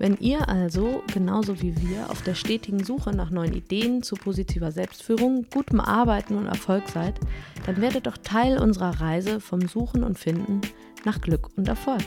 Wenn 0.00 0.16
ihr 0.16 0.48
also, 0.48 1.02
genauso 1.12 1.60
wie 1.60 1.76
wir, 1.76 2.08
auf 2.08 2.22
der 2.22 2.34
stetigen 2.34 2.82
Suche 2.82 3.10
nach 3.10 3.28
neuen 3.28 3.52
Ideen 3.52 4.02
zu 4.02 4.14
positiver 4.14 4.72
Selbstführung, 4.72 5.44
gutem 5.50 5.78
Arbeiten 5.78 6.36
und 6.36 6.46
Erfolg 6.46 6.88
seid, 6.88 7.20
dann 7.66 7.82
werdet 7.82 8.06
doch 8.06 8.16
Teil 8.16 8.56
unserer 8.56 9.02
Reise 9.02 9.40
vom 9.40 9.68
Suchen 9.68 10.02
und 10.02 10.18
Finden 10.18 10.62
nach 11.04 11.20
Glück 11.20 11.50
und 11.58 11.68
Erfolg. 11.68 12.00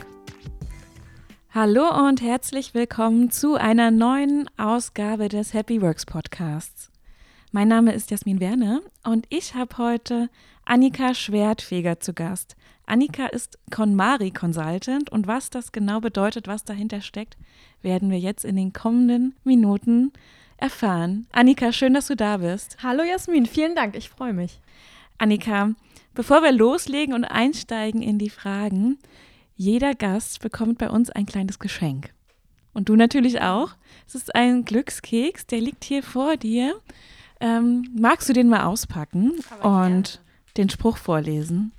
Hallo 1.50 2.08
und 2.08 2.20
herzlich 2.20 2.74
willkommen 2.74 3.30
zu 3.30 3.54
einer 3.54 3.92
neuen 3.92 4.50
Ausgabe 4.56 5.28
des 5.28 5.54
Happy 5.54 5.80
Works 5.80 6.04
Podcasts. 6.04 6.90
Mein 7.52 7.68
Name 7.68 7.92
ist 7.92 8.10
Jasmin 8.10 8.40
Werne 8.40 8.82
und 9.04 9.24
ich 9.28 9.54
habe 9.54 9.78
heute 9.78 10.30
Annika 10.64 11.14
Schwertfeger 11.14 12.00
zu 12.00 12.12
Gast. 12.12 12.56
Annika 12.86 13.26
ist 13.26 13.58
KonMari 13.70 14.30
Consultant 14.30 15.10
und 15.10 15.26
was 15.26 15.50
das 15.50 15.72
genau 15.72 16.00
bedeutet, 16.00 16.46
was 16.46 16.64
dahinter 16.64 17.00
steckt, 17.00 17.36
werden 17.82 18.10
wir 18.10 18.18
jetzt 18.18 18.44
in 18.44 18.56
den 18.56 18.72
kommenden 18.72 19.34
Minuten 19.42 20.12
erfahren. 20.58 21.26
Annika, 21.32 21.72
schön, 21.72 21.94
dass 21.94 22.08
du 22.08 22.16
da 22.16 22.38
bist. 22.38 22.76
Hallo 22.82 23.02
Jasmin, 23.02 23.46
vielen 23.46 23.74
Dank, 23.74 23.96
ich 23.96 24.10
freue 24.10 24.32
mich. 24.32 24.60
Annika, 25.18 25.70
bevor 26.14 26.42
wir 26.42 26.52
loslegen 26.52 27.14
und 27.14 27.24
einsteigen 27.24 28.02
in 28.02 28.18
die 28.18 28.30
Fragen, 28.30 28.98
jeder 29.56 29.94
Gast 29.94 30.40
bekommt 30.40 30.78
bei 30.78 30.90
uns 30.90 31.10
ein 31.10 31.26
kleines 31.26 31.58
Geschenk. 31.58 32.12
Und 32.72 32.88
du 32.88 32.96
natürlich 32.96 33.40
auch. 33.40 33.70
Es 34.06 34.14
ist 34.14 34.34
ein 34.34 34.64
Glückskeks, 34.64 35.46
der 35.46 35.60
liegt 35.60 35.84
hier 35.84 36.02
vor 36.02 36.36
dir. 36.36 36.74
Ähm, 37.40 37.88
magst 37.96 38.28
du 38.28 38.32
den 38.32 38.48
mal 38.48 38.64
auspacken 38.64 39.32
und 39.62 40.20
den 40.56 40.68
Spruch 40.70 40.96
vorlesen? 40.96 41.72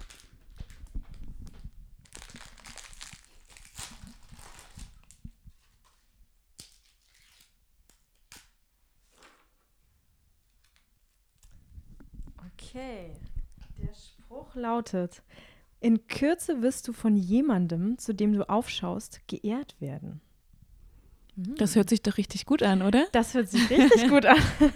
Okay, 12.76 13.14
der 13.82 13.94
Spruch 13.94 14.54
lautet, 14.54 15.24
in 15.80 16.08
Kürze 16.08 16.62
wirst 16.62 16.86
du 16.90 16.92
von 16.92 17.16
jemandem, 17.16 17.98
zu 17.98 18.14
dem 18.14 18.34
du 18.34 18.50
aufschaust, 18.50 19.22
geehrt 19.28 19.80
werden. 19.80 20.20
Mhm. 21.38 21.56
Das 21.56 21.78
hört 21.78 21.88
sich 21.88 22.02
doch 22.02 22.18
richtig 22.18 22.46
gut 22.46 22.64
an, 22.64 22.82
oder? 22.82 23.08
Das 23.14 23.34
hört 23.34 23.48
sich 23.48 23.70
richtig 23.70 24.10
gut 24.10 24.26
an. 24.26 24.38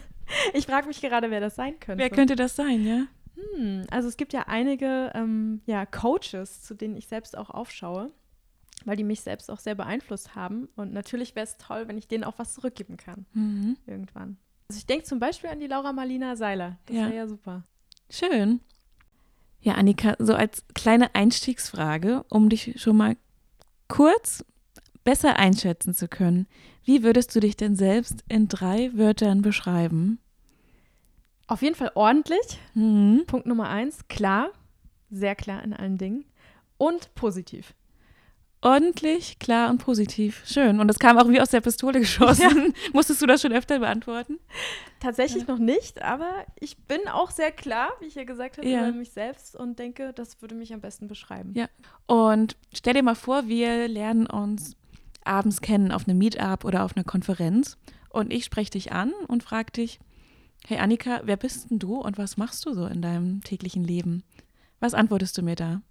Ich 0.53 0.67
frage 0.67 0.85
mich 0.85 1.01
gerade, 1.01 1.31
wer 1.31 1.39
das 1.39 1.55
sein 1.55 1.79
könnte. 1.79 2.03
Wer 2.03 2.11
könnte 2.11 2.35
das 2.35 2.55
sein, 2.55 2.85
ja? 2.85 3.07
Hm, 3.35 3.87
also 3.89 4.07
es 4.07 4.15
gibt 4.15 4.31
ja 4.31 4.43
einige 4.47 5.11
ähm, 5.15 5.63
ja, 5.65 5.87
Coaches, 5.87 6.61
zu 6.61 6.75
denen 6.75 6.95
ich 6.95 7.07
selbst 7.07 7.35
auch 7.35 7.49
aufschaue, 7.49 8.11
weil 8.85 8.95
die 8.95 9.03
mich 9.03 9.21
selbst 9.21 9.49
auch 9.49 9.57
sehr 9.57 9.73
beeinflusst 9.73 10.35
haben. 10.35 10.69
Und 10.75 10.93
natürlich 10.93 11.35
wäre 11.35 11.45
es 11.45 11.57
toll, 11.57 11.87
wenn 11.87 11.97
ich 11.97 12.07
denen 12.07 12.23
auch 12.23 12.37
was 12.37 12.53
zurückgeben 12.53 12.95
kann. 12.95 13.25
Mhm. 13.33 13.77
Irgendwann. 13.87 14.37
Also 14.67 14.77
ich 14.77 14.85
denke 14.85 15.05
zum 15.05 15.17
Beispiel 15.17 15.49
an 15.49 15.59
die 15.59 15.65
Laura 15.65 15.93
Marlina 15.93 16.35
Seiler. 16.35 16.77
Das 16.85 16.95
ja. 16.95 17.05
wäre 17.05 17.15
ja 17.15 17.27
super. 17.27 17.63
Schön. 18.09 18.61
Ja, 19.61 19.73
Annika, 19.73 20.15
so 20.19 20.33
als 20.33 20.63
kleine 20.73 21.13
Einstiegsfrage, 21.15 22.23
um 22.29 22.49
dich 22.49 22.81
schon 22.81 22.97
mal 22.97 23.17
kurz 23.87 24.45
besser 25.03 25.37
einschätzen 25.37 25.93
zu 25.93 26.07
können. 26.07 26.47
Wie 26.83 27.03
würdest 27.03 27.35
du 27.35 27.39
dich 27.39 27.57
denn 27.57 27.75
selbst 27.75 28.23
in 28.29 28.47
drei 28.47 28.91
Wörtern 28.95 29.41
beschreiben? 29.41 30.19
Auf 31.47 31.61
jeden 31.61 31.75
Fall 31.75 31.91
ordentlich. 31.95 32.59
Mhm. 32.73 33.23
Punkt 33.27 33.47
Nummer 33.47 33.69
eins, 33.69 34.07
klar, 34.07 34.51
sehr 35.09 35.35
klar 35.35 35.63
in 35.63 35.73
allen 35.73 35.97
Dingen 35.97 36.25
und 36.77 37.13
positiv. 37.15 37.73
Ordentlich, 38.61 39.39
klar 39.39 39.69
und 39.69 39.77
positiv. 39.77 40.43
Schön. 40.45 40.81
Und 40.81 40.89
das 40.89 40.99
kam 40.99 41.17
auch 41.17 41.29
wie 41.29 41.39
aus 41.39 41.49
der 41.49 41.61
Pistole 41.61 41.99
geschossen. 42.01 42.73
Ja. 42.75 42.89
Musstest 42.93 43.21
du 43.21 43.25
das 43.25 43.41
schon 43.41 43.53
öfter 43.53 43.79
beantworten? 43.79 44.37
Tatsächlich 44.99 45.47
ja. 45.47 45.53
noch 45.53 45.59
nicht, 45.59 46.01
aber 46.01 46.29
ich 46.59 46.77
bin 46.77 46.99
auch 47.07 47.31
sehr 47.31 47.51
klar, 47.51 47.89
wie 48.01 48.07
ich 48.07 48.15
ja 48.15 48.25
gesagt 48.25 48.57
habe, 48.57 48.67
ja. 48.67 48.87
über 48.87 48.97
mich 48.97 49.11
selbst 49.11 49.55
und 49.55 49.79
denke, 49.79 50.11
das 50.13 50.41
würde 50.41 50.55
mich 50.55 50.73
am 50.73 50.81
besten 50.81 51.07
beschreiben. 51.07 51.53
Ja. 51.55 51.67
Und 52.05 52.57
stell 52.73 52.95
dir 52.95 53.03
mal 53.03 53.15
vor, 53.15 53.47
wir 53.47 53.87
lernen 53.87 54.27
uns 54.27 54.75
abends 55.23 55.61
kennen 55.61 55.91
auf 55.93 56.07
einem 56.07 56.17
Meetup 56.17 56.65
oder 56.65 56.83
auf 56.83 56.97
einer 56.97 57.05
Konferenz 57.05 57.77
und 58.09 58.33
ich 58.33 58.43
spreche 58.43 58.71
dich 58.71 58.91
an 58.91 59.13
und 59.27 59.43
frage 59.43 59.71
dich, 59.71 59.99
hey 60.67 60.79
Annika, 60.79 61.21
wer 61.23 61.37
bist 61.37 61.69
denn 61.69 61.79
du 61.79 61.95
und 62.01 62.17
was 62.17 62.35
machst 62.35 62.65
du 62.65 62.73
so 62.73 62.85
in 62.87 63.01
deinem 63.01 63.41
täglichen 63.41 63.83
Leben? 63.83 64.23
Was 64.79 64.93
antwortest 64.93 65.37
du 65.37 65.43
mir 65.43 65.55
da? 65.55 65.81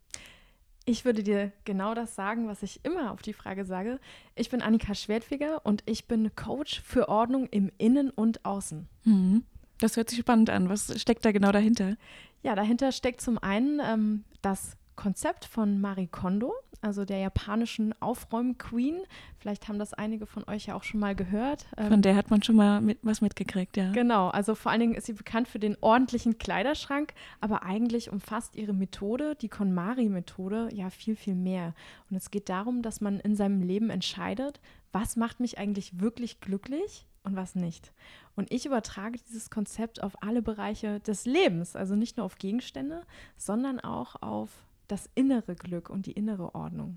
Ich 0.88 1.04
würde 1.04 1.22
dir 1.22 1.52
genau 1.66 1.92
das 1.92 2.14
sagen, 2.14 2.48
was 2.48 2.62
ich 2.62 2.82
immer 2.82 3.12
auf 3.12 3.20
die 3.20 3.34
Frage 3.34 3.66
sage. 3.66 4.00
Ich 4.34 4.48
bin 4.48 4.62
Annika 4.62 4.94
Schwertfeger 4.94 5.60
und 5.66 5.82
ich 5.84 6.06
bin 6.08 6.34
Coach 6.34 6.80
für 6.80 7.10
Ordnung 7.10 7.46
im 7.50 7.70
Innen 7.76 8.08
und 8.08 8.46
Außen. 8.46 8.88
Mhm. 9.04 9.44
Das 9.80 9.98
hört 9.98 10.08
sich 10.08 10.18
spannend 10.18 10.48
an. 10.48 10.70
Was 10.70 10.98
steckt 10.98 11.26
da 11.26 11.32
genau 11.32 11.52
dahinter? 11.52 11.98
Ja, 12.42 12.54
dahinter 12.54 12.90
steckt 12.90 13.20
zum 13.20 13.36
einen 13.36 13.80
ähm, 13.84 14.24
das 14.40 14.78
Konzept 14.98 15.44
von 15.44 15.80
Marie 15.80 16.08
Kondo, 16.08 16.52
also 16.80 17.04
der 17.04 17.18
japanischen 17.18 17.94
Aufräum-Queen. 18.02 18.96
Vielleicht 19.38 19.68
haben 19.68 19.78
das 19.78 19.94
einige 19.94 20.26
von 20.26 20.42
euch 20.48 20.66
ja 20.66 20.74
auch 20.74 20.82
schon 20.82 20.98
mal 20.98 21.14
gehört. 21.14 21.66
Von 21.76 21.92
ähm, 21.92 22.02
der 22.02 22.16
hat 22.16 22.30
man 22.30 22.42
schon 22.42 22.56
mal 22.56 22.80
mit, 22.80 22.98
was 23.02 23.20
mitgekriegt, 23.20 23.76
ja. 23.76 23.92
Genau, 23.92 24.28
also 24.28 24.56
vor 24.56 24.72
allen 24.72 24.80
Dingen 24.80 24.94
ist 24.96 25.06
sie 25.06 25.12
bekannt 25.12 25.46
für 25.46 25.60
den 25.60 25.76
ordentlichen 25.80 26.38
Kleiderschrank, 26.38 27.14
aber 27.40 27.62
eigentlich 27.62 28.10
umfasst 28.10 28.56
ihre 28.56 28.72
Methode, 28.72 29.36
die 29.36 29.48
KonMari-Methode, 29.48 30.70
ja 30.72 30.90
viel, 30.90 31.14
viel 31.14 31.36
mehr. 31.36 31.74
Und 32.10 32.16
es 32.16 32.32
geht 32.32 32.48
darum, 32.48 32.82
dass 32.82 33.00
man 33.00 33.20
in 33.20 33.36
seinem 33.36 33.62
Leben 33.62 33.90
entscheidet, 33.90 34.60
was 34.90 35.14
macht 35.14 35.38
mich 35.38 35.58
eigentlich 35.58 36.00
wirklich 36.00 36.40
glücklich 36.40 37.06
und 37.22 37.36
was 37.36 37.54
nicht. 37.54 37.92
Und 38.34 38.50
ich 38.52 38.66
übertrage 38.66 39.16
dieses 39.28 39.48
Konzept 39.48 40.02
auf 40.02 40.24
alle 40.24 40.42
Bereiche 40.42 40.98
des 40.98 41.24
Lebens, 41.24 41.76
also 41.76 41.94
nicht 41.94 42.16
nur 42.16 42.26
auf 42.26 42.38
Gegenstände, 42.38 43.02
sondern 43.36 43.78
auch 43.78 44.20
auf 44.22 44.50
das 44.88 45.08
innere 45.14 45.54
Glück 45.54 45.90
und 45.90 46.06
die 46.06 46.12
innere 46.12 46.54
Ordnung. 46.54 46.96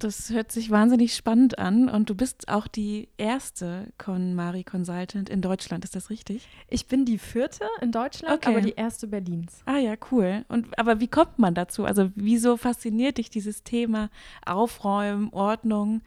Das 0.00 0.30
hört 0.30 0.50
sich 0.50 0.70
wahnsinnig 0.70 1.14
spannend 1.14 1.58
an 1.58 1.88
und 1.88 2.10
du 2.10 2.16
bist 2.16 2.48
auch 2.48 2.66
die 2.66 3.08
erste 3.16 3.92
KonMari 3.96 4.64
Consultant 4.64 5.30
in 5.30 5.40
Deutschland, 5.40 5.84
ist 5.84 5.94
das 5.94 6.10
richtig? 6.10 6.48
Ich 6.68 6.88
bin 6.88 7.04
die 7.04 7.18
vierte 7.18 7.64
in 7.80 7.92
Deutschland, 7.92 8.34
okay. 8.34 8.50
aber 8.50 8.60
die 8.60 8.74
erste 8.74 9.06
Berlins. 9.06 9.62
Ah 9.66 9.78
ja, 9.78 9.94
cool. 10.10 10.44
Und 10.48 10.76
aber 10.78 10.98
wie 10.98 11.06
kommt 11.06 11.38
man 11.38 11.54
dazu? 11.54 11.84
Also 11.84 12.10
wieso 12.16 12.56
fasziniert 12.56 13.18
dich 13.18 13.30
dieses 13.30 13.62
Thema 13.62 14.10
Aufräumen, 14.44 15.30
Ordnung 15.32 16.02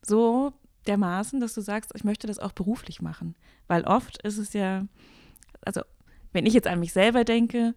so 0.00 0.52
dermaßen, 0.86 1.40
dass 1.40 1.54
du 1.54 1.60
sagst, 1.60 1.90
ich 1.94 2.04
möchte 2.04 2.28
das 2.28 2.38
auch 2.38 2.52
beruflich 2.52 3.02
machen? 3.02 3.34
Weil 3.66 3.82
oft 3.82 4.22
ist 4.22 4.38
es 4.38 4.52
ja, 4.52 4.86
also 5.64 5.82
wenn 6.32 6.46
ich 6.46 6.54
jetzt 6.54 6.68
an 6.68 6.78
mich 6.78 6.92
selber 6.92 7.24
denke, 7.24 7.74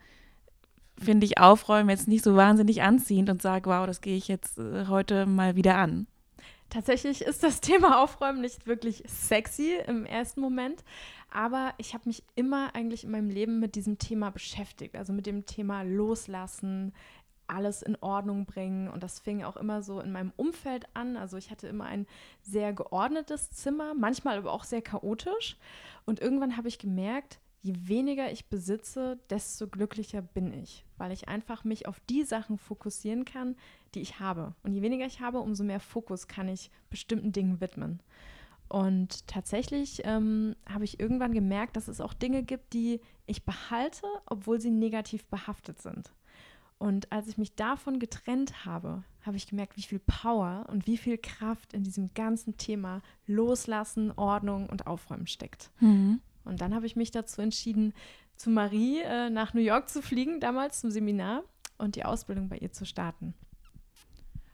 finde 0.98 1.26
ich 1.26 1.40
Aufräumen 1.40 1.90
jetzt 1.90 2.08
nicht 2.08 2.24
so 2.24 2.36
wahnsinnig 2.36 2.82
anziehend 2.82 3.30
und 3.30 3.42
sage, 3.42 3.70
wow, 3.70 3.86
das 3.86 4.02
gehe 4.02 4.18
ich 4.18 4.28
jetzt 4.28 4.58
äh, 4.58 4.88
heute 4.88 5.26
mal 5.26 5.56
wieder 5.56 5.78
an. 5.78 6.08
Tatsächlich 6.70 7.22
ist 7.22 7.44
das 7.44 7.62
Thema 7.62 8.02
Aufräumen 8.04 8.42
nicht 8.42 8.68
wirklich 8.68 9.04
sexy 9.08 9.74
im 9.88 10.06
ersten 10.06 10.42
Moment, 10.42 10.84
aber 11.32 11.74
ich 11.78 11.94
habe 11.94 12.04
mich 12.08 12.24
immer 12.36 12.74
eigentlich 12.76 13.04
in 13.04 13.12
meinem 13.12 13.30
Leben 13.30 13.60
mit 13.60 13.76
diesem 13.76 13.98
Thema 13.98 14.30
beschäftigt, 14.30 14.96
also 14.96 15.14
mit 15.14 15.26
dem 15.26 15.46
Thema 15.46 15.84
Loslassen, 15.84 16.94
alles 17.48 17.82
in 17.82 17.96
Ordnung 18.02 18.46
bringen. 18.46 18.88
Und 18.88 19.04
das 19.04 19.20
fing 19.20 19.44
auch 19.44 19.58
immer 19.58 19.82
so 19.84 20.00
in 20.00 20.12
meinem 20.12 20.34
Umfeld 20.36 20.86
an. 20.94 21.18
Also 21.18 21.38
ich 21.38 21.52
hatte 21.52 21.68
immer 21.68 21.86
ein 21.86 22.08
sehr 22.42 22.74
geordnetes 22.74 23.52
Zimmer, 23.52 23.94
manchmal 23.94 24.38
aber 24.38 24.52
auch 24.52 24.64
sehr 24.64 24.82
chaotisch. 24.82 25.58
Und 26.06 26.20
irgendwann 26.20 26.58
habe 26.58 26.68
ich 26.68 26.80
gemerkt, 26.80 27.40
je 27.66 27.74
weniger 27.88 28.32
ich 28.32 28.46
besitze, 28.46 29.18
desto 29.32 29.68
glücklicher 29.68 30.22
bin 30.22 30.54
ich, 30.54 30.86
weil 30.98 31.12
ich 31.12 31.28
einfach 31.28 31.64
mich 31.64 31.88
auf 31.88 32.00
die 32.02 32.24
Sachen 32.24 32.60
fokussieren 32.60 33.26
kann, 33.26 33.56
die 33.96 34.02
ich 34.02 34.20
habe. 34.20 34.54
Und 34.62 34.74
je 34.74 34.84
weniger 34.84 35.08
ich 35.08 35.20
habe, 35.20 35.40
umso 35.40 35.64
mehr 35.64 35.80
Fokus 35.80 36.28
kann 36.28 36.48
ich 36.48 36.70
bestimmten 36.92 37.32
Dingen 37.32 37.60
widmen. 37.62 38.04
Und 38.68 39.26
tatsächlich 39.26 40.02
ähm, 40.06 40.56
habe 40.70 40.84
ich 40.84 41.00
irgendwann 41.00 41.34
gemerkt, 41.34 41.76
dass 41.76 41.88
es 41.88 42.02
auch 42.02 42.14
Dinge 42.14 42.44
gibt, 42.44 42.74
die 42.74 43.02
ich 43.26 43.46
behalte, 43.46 44.06
obwohl 44.28 44.62
sie 44.62 44.72
negativ 44.72 45.26
behaftet 45.26 45.82
sind. 45.82 46.12
Und 46.78 47.12
als 47.12 47.28
ich 47.28 47.40
mich 47.40 47.56
davon 47.56 47.98
getrennt 47.98 48.66
habe, 48.66 49.04
habe 49.24 49.38
ich 49.38 49.48
gemerkt, 49.48 49.76
wie 49.76 49.82
viel 49.82 50.00
Power 50.00 50.68
und 50.70 50.86
wie 50.86 50.98
viel 50.98 51.18
Kraft 51.18 51.74
in 51.74 51.84
diesem 51.84 52.14
ganzen 52.14 52.58
Thema 52.58 53.02
Loslassen, 53.26 54.12
Ordnung 54.12 54.70
und 54.70 54.86
Aufräumen 54.86 55.26
steckt. 55.26 55.72
Mhm. 55.80 56.22
Und 56.46 56.62
dann 56.62 56.74
habe 56.74 56.86
ich 56.86 56.96
mich 56.96 57.12
dazu 57.12 57.42
entschieden, 57.42 57.94
zu 58.36 58.50
Marie 58.50 59.00
äh, 59.02 59.30
nach 59.30 59.54
New 59.54 59.62
York 59.62 59.90
zu 59.90 60.02
fliegen, 60.02 60.40
damals 60.40 60.82
zum 60.82 60.92
Seminar 60.92 61.44
und 61.78 61.96
die 61.96 62.06
Ausbildung 62.06 62.50
bei 62.50 62.58
ihr 62.58 62.72
zu 62.72 62.86
starten. 62.86 63.34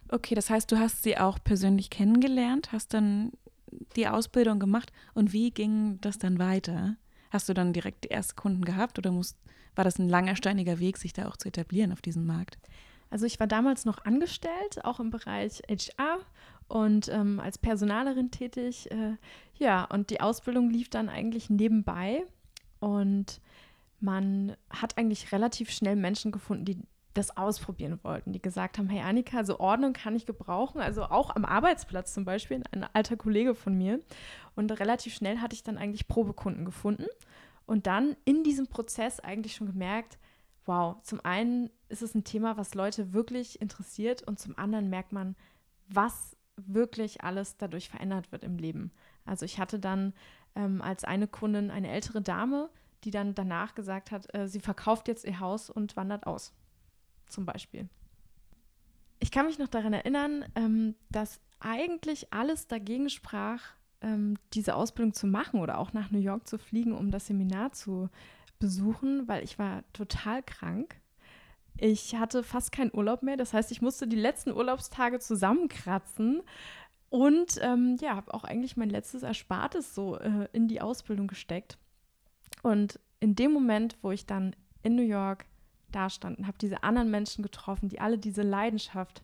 Okay, 0.10 0.36
das 0.36 0.50
heißt, 0.50 0.72
du 0.72 0.78
hast 0.78 1.04
sie 1.04 1.18
auch 1.18 1.40
persönlich 1.44 1.90
kennengelernt, 1.90 2.72
hast 2.72 2.94
dann 2.94 3.32
die 3.96 4.08
Ausbildung 4.08 4.60
gemacht 4.60 4.92
und 5.14 5.32
wie 5.32 5.52
ging 5.52 6.00
das 6.02 6.18
dann 6.18 6.40
weiter? 6.40 6.98
Hast 7.30 7.48
du 7.48 7.54
dann 7.54 7.72
direkt 7.72 8.04
die 8.04 8.12
ersten 8.12 8.36
Kunden 8.36 8.66
gehabt 8.66 9.00
oder 9.00 9.12
musst, 9.12 9.38
war 9.76 9.86
das 9.86 10.00
ein 10.00 10.10
langer, 10.10 10.36
steiniger 10.36 10.80
Weg, 10.80 10.98
sich 10.98 11.14
da 11.14 11.28
auch 11.28 11.38
zu 11.38 11.48
etablieren 11.48 11.94
auf 11.94 12.02
diesem 12.02 12.26
Markt? 12.26 12.58
Also 13.10 13.26
ich 13.26 13.40
war 13.40 13.48
damals 13.48 13.86
noch 13.86 14.06
angestellt, 14.06 14.84
auch 14.84 15.00
im 15.00 15.12
Bereich 15.12 15.62
HR 15.70 16.20
und 16.72 17.10
ähm, 17.10 17.42
als 17.42 17.58
Personalerin 17.58 18.32
tätig. 18.32 18.90
Äh, 18.92 19.18
ja, 19.58 19.84
und 19.84 20.10
die 20.10 20.22
Ausbildung 20.22 20.70
lief 20.70 20.90
dann 20.90 21.10
eigentlich 21.10 21.50
nebenbei 21.50 22.24
und 22.80 23.42
man 24.00 24.56
hat 24.70 24.98
eigentlich 24.98 25.34
relativ 25.34 25.70
schnell 25.70 25.98
Menschen 25.98 26.32
gefunden, 26.32 26.64
die 26.66 26.80
das 27.14 27.36
ausprobieren 27.36 28.00
wollten, 28.04 28.32
die 28.32 28.42
gesagt 28.42 28.78
haben, 28.78 28.88
hey 28.88 29.02
Annika, 29.02 29.44
so 29.44 29.60
Ordnung 29.60 29.92
kann 29.92 30.16
ich 30.16 30.26
gebrauchen, 30.26 30.80
also 30.80 31.04
auch 31.04 31.36
am 31.36 31.44
Arbeitsplatz 31.44 32.14
zum 32.14 32.24
Beispiel, 32.24 32.64
ein 32.72 32.86
alter 32.94 33.18
Kollege 33.18 33.54
von 33.54 33.78
mir. 33.78 34.00
Und 34.56 34.72
relativ 34.80 35.14
schnell 35.14 35.40
hatte 35.40 35.54
ich 35.54 35.64
dann 35.64 35.78
eigentlich 35.78 36.08
Probekunden 36.08 36.64
gefunden 36.64 37.06
und 37.66 37.86
dann 37.86 38.16
in 38.24 38.46
diesem 38.46 38.68
Prozess 38.68 39.20
eigentlich 39.20 39.56
schon 39.56 39.68
gemerkt, 39.68 40.20
wow, 40.66 40.96
zum 41.04 41.20
einen 41.26 41.70
ist 41.90 42.02
es 42.02 42.16
ein 42.16 42.24
Thema, 42.24 42.56
was 42.56 42.76
Leute 42.76 43.12
wirklich 43.12 43.60
interessiert 43.62 44.24
und 44.24 44.40
zum 44.40 44.58
anderen 44.58 44.90
merkt 44.90 45.12
man, 45.12 45.36
was 45.90 46.38
wirklich 46.68 47.24
alles 47.24 47.58
dadurch 47.58 47.90
verändert 47.90 48.32
wird 48.32 48.44
im 48.44 48.58
Leben. 48.58 48.92
Also 49.26 49.46
ich 49.46 49.60
hatte 49.60 49.80
dann 49.80 50.14
ähm, 50.56 50.82
als 50.82 51.04
eine 51.04 51.28
Kundin 51.28 51.72
eine 51.72 51.92
ältere 51.92 52.22
Dame, 52.22 52.70
die 53.04 53.12
dann 53.12 53.34
danach 53.34 53.76
gesagt 53.76 54.12
hat, 54.12 54.34
äh, 54.36 54.48
sie 54.48 54.60
verkauft 54.60 55.08
jetzt 55.08 55.26
ihr 55.26 55.40
Haus 55.40 55.70
und 55.70 55.96
wandert 55.96 56.28
aus 56.28 56.54
zum 57.28 57.46
Beispiel. 57.46 57.88
Ich 59.20 59.32
kann 59.32 59.46
mich 59.46 59.60
noch 59.60 59.68
daran 59.68 59.94
erinnern, 59.94 60.46
ähm, 60.56 60.96
dass 61.10 61.40
eigentlich 61.60 62.34
alles 62.34 62.68
dagegen 62.68 63.10
sprach, 63.10 63.62
ähm, 64.02 64.38
diese 64.54 64.76
Ausbildung 64.76 65.14
zu 65.14 65.28
machen 65.28 65.60
oder 65.60 65.78
auch 65.78 65.94
nach 65.94 66.12
New 66.12 66.20
York 66.20 66.48
zu 66.48 66.58
fliegen, 66.58 66.94
um 66.94 67.12
das 67.12 67.28
Seminar 67.28 67.72
zu 67.72 68.10
besuchen, 68.60 69.28
weil 69.28 69.44
ich 69.44 69.60
war 69.60 69.84
total 69.94 70.42
krank. 70.44 71.01
Ich 71.78 72.16
hatte 72.16 72.44
fast 72.44 72.72
keinen 72.72 72.92
Urlaub 72.94 73.24
mehr, 73.24 73.38
das 73.38 73.54
heißt, 73.54 73.72
ich 73.72 73.82
musste 73.82 74.08
die 74.08 74.16
letzten 74.16 74.52
Urlaubstage 74.52 75.20
zusammenkratzen 75.20 76.44
und 77.12 77.60
ähm, 77.62 77.98
ja, 78.00 78.16
habe 78.16 78.34
auch 78.34 78.46
eigentlich 78.46 78.78
mein 78.78 78.90
letztes 78.90 79.24
Erspartes 79.24 79.94
so 79.94 80.18
äh, 80.18 80.48
in 80.54 80.70
die 80.70 80.80
Ausbildung 80.80 81.28
gesteckt. 81.28 81.78
Und 82.64 83.00
in 83.20 83.36
dem 83.36 83.52
Moment, 83.52 83.98
wo 84.02 84.12
ich 84.12 84.26
dann 84.26 84.56
in 84.82 84.96
New 84.96 85.04
York 85.04 85.46
dastanden, 85.92 86.48
habe 86.48 86.58
diese 86.60 86.84
anderen 86.84 87.12
Menschen 87.12 87.44
getroffen, 87.44 87.90
die 87.90 88.00
alle 88.00 88.18
diese 88.18 88.44
Leidenschaft 88.44 89.24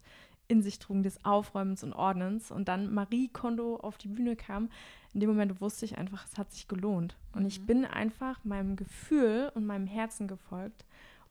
in 0.50 0.62
sich 0.62 0.80
trugen, 0.80 1.04
des 1.04 1.24
Aufräumens 1.24 1.82
und 1.84 1.94
Ordnens. 1.94 2.52
Und 2.52 2.68
dann 2.68 2.94
Marie 2.94 3.30
Kondo 3.30 3.78
auf 3.78 3.98
die 3.98 4.10
Bühne 4.10 4.36
kam. 4.36 4.70
In 5.14 5.22
dem 5.22 5.30
Moment 5.30 5.62
wusste 5.62 5.86
ich 5.86 5.98
einfach, 5.98 6.26
es 6.26 6.38
hat 6.38 6.52
sich 6.52 6.68
gelohnt. 6.68 7.16
Und 7.34 7.44
mhm. 7.44 7.48
ich 7.48 7.66
bin 7.66 7.86
einfach 7.86 8.44
meinem 8.44 8.76
Gefühl 8.76 9.50
und 9.56 9.66
meinem 9.66 9.88
Herzen 9.88 10.28
gefolgt 10.28 10.86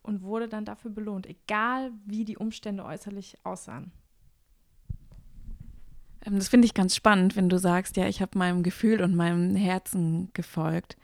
und 0.06 0.23
wurde 0.23 0.49
dann 0.49 0.64
dafür 0.64 0.91
belohnt, 0.91 1.26
egal 1.26 1.93
wie 2.05 2.25
die 2.25 2.37
Umstände 2.37 2.85
äußerlich 2.85 3.38
aussahen. 3.44 3.93
Ähm, 6.25 6.37
das 6.37 6.49
finde 6.49 6.67
ich 6.67 6.75
ganz 6.75 6.97
spannend, 6.97 7.37
wenn 7.37 7.49
du 7.49 7.58
sagst, 7.58 7.97
ja, 7.97 8.06
ich 8.06 8.23
habe 8.23 8.38
meinem 8.38 8.62
Gefühl 8.62 9.03
und 9.03 9.14
meinem 9.14 9.55
Herzen 9.56 10.31
gefolgt 10.32 10.97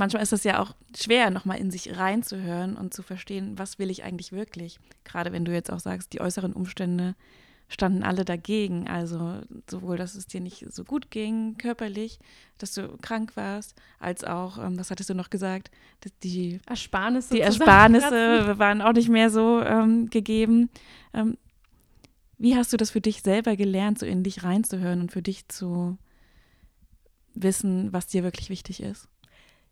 manchmal 0.00 0.22
ist 0.22 0.32
es 0.32 0.44
ja 0.44 0.60
auch 0.60 0.74
schwer, 0.96 1.30
nochmal 1.30 1.58
in 1.58 1.70
sich 1.70 1.96
reinzuhören 1.96 2.76
und 2.76 2.92
zu 2.92 3.02
verstehen, 3.02 3.58
was 3.58 3.78
will 3.78 3.90
ich 3.90 4.02
eigentlich 4.02 4.32
wirklich. 4.32 4.80
Gerade 5.04 5.32
wenn 5.32 5.44
du 5.44 5.52
jetzt 5.52 5.70
auch 5.72 5.78
sagst, 5.78 6.12
die 6.12 6.20
äußeren 6.20 6.52
Umstände 6.52 7.14
standen 7.70 8.02
alle 8.02 8.24
dagegen. 8.24 8.88
Also 8.88 9.40
sowohl, 9.70 9.96
dass 9.96 10.14
es 10.14 10.26
dir 10.26 10.40
nicht 10.40 10.66
so 10.70 10.84
gut 10.84 11.10
ging, 11.10 11.56
körperlich, 11.56 12.18
dass 12.58 12.74
du 12.74 12.98
krank 12.98 13.36
warst, 13.36 13.74
als 13.98 14.24
auch, 14.24 14.58
ähm, 14.58 14.78
was 14.78 14.90
hattest 14.90 15.08
du 15.08 15.14
noch 15.14 15.30
gesagt, 15.30 15.70
die 16.22 16.60
Ersparnisse, 16.66 17.34
die 17.34 17.40
Ersparnisse 17.40 18.58
waren 18.58 18.82
auch 18.82 18.92
nicht 18.92 19.08
mehr 19.08 19.30
so 19.30 19.62
ähm, 19.62 20.10
gegeben. 20.10 20.68
Ähm, 21.14 21.38
wie 22.38 22.56
hast 22.56 22.72
du 22.72 22.76
das 22.76 22.90
für 22.90 23.00
dich 23.00 23.22
selber 23.22 23.56
gelernt, 23.56 23.98
so 23.98 24.06
in 24.06 24.24
dich 24.24 24.42
reinzuhören 24.42 25.00
und 25.00 25.12
für 25.12 25.22
dich 25.22 25.48
zu 25.48 25.96
wissen, 27.34 27.92
was 27.92 28.08
dir 28.08 28.24
wirklich 28.24 28.50
wichtig 28.50 28.82
ist? 28.82 29.08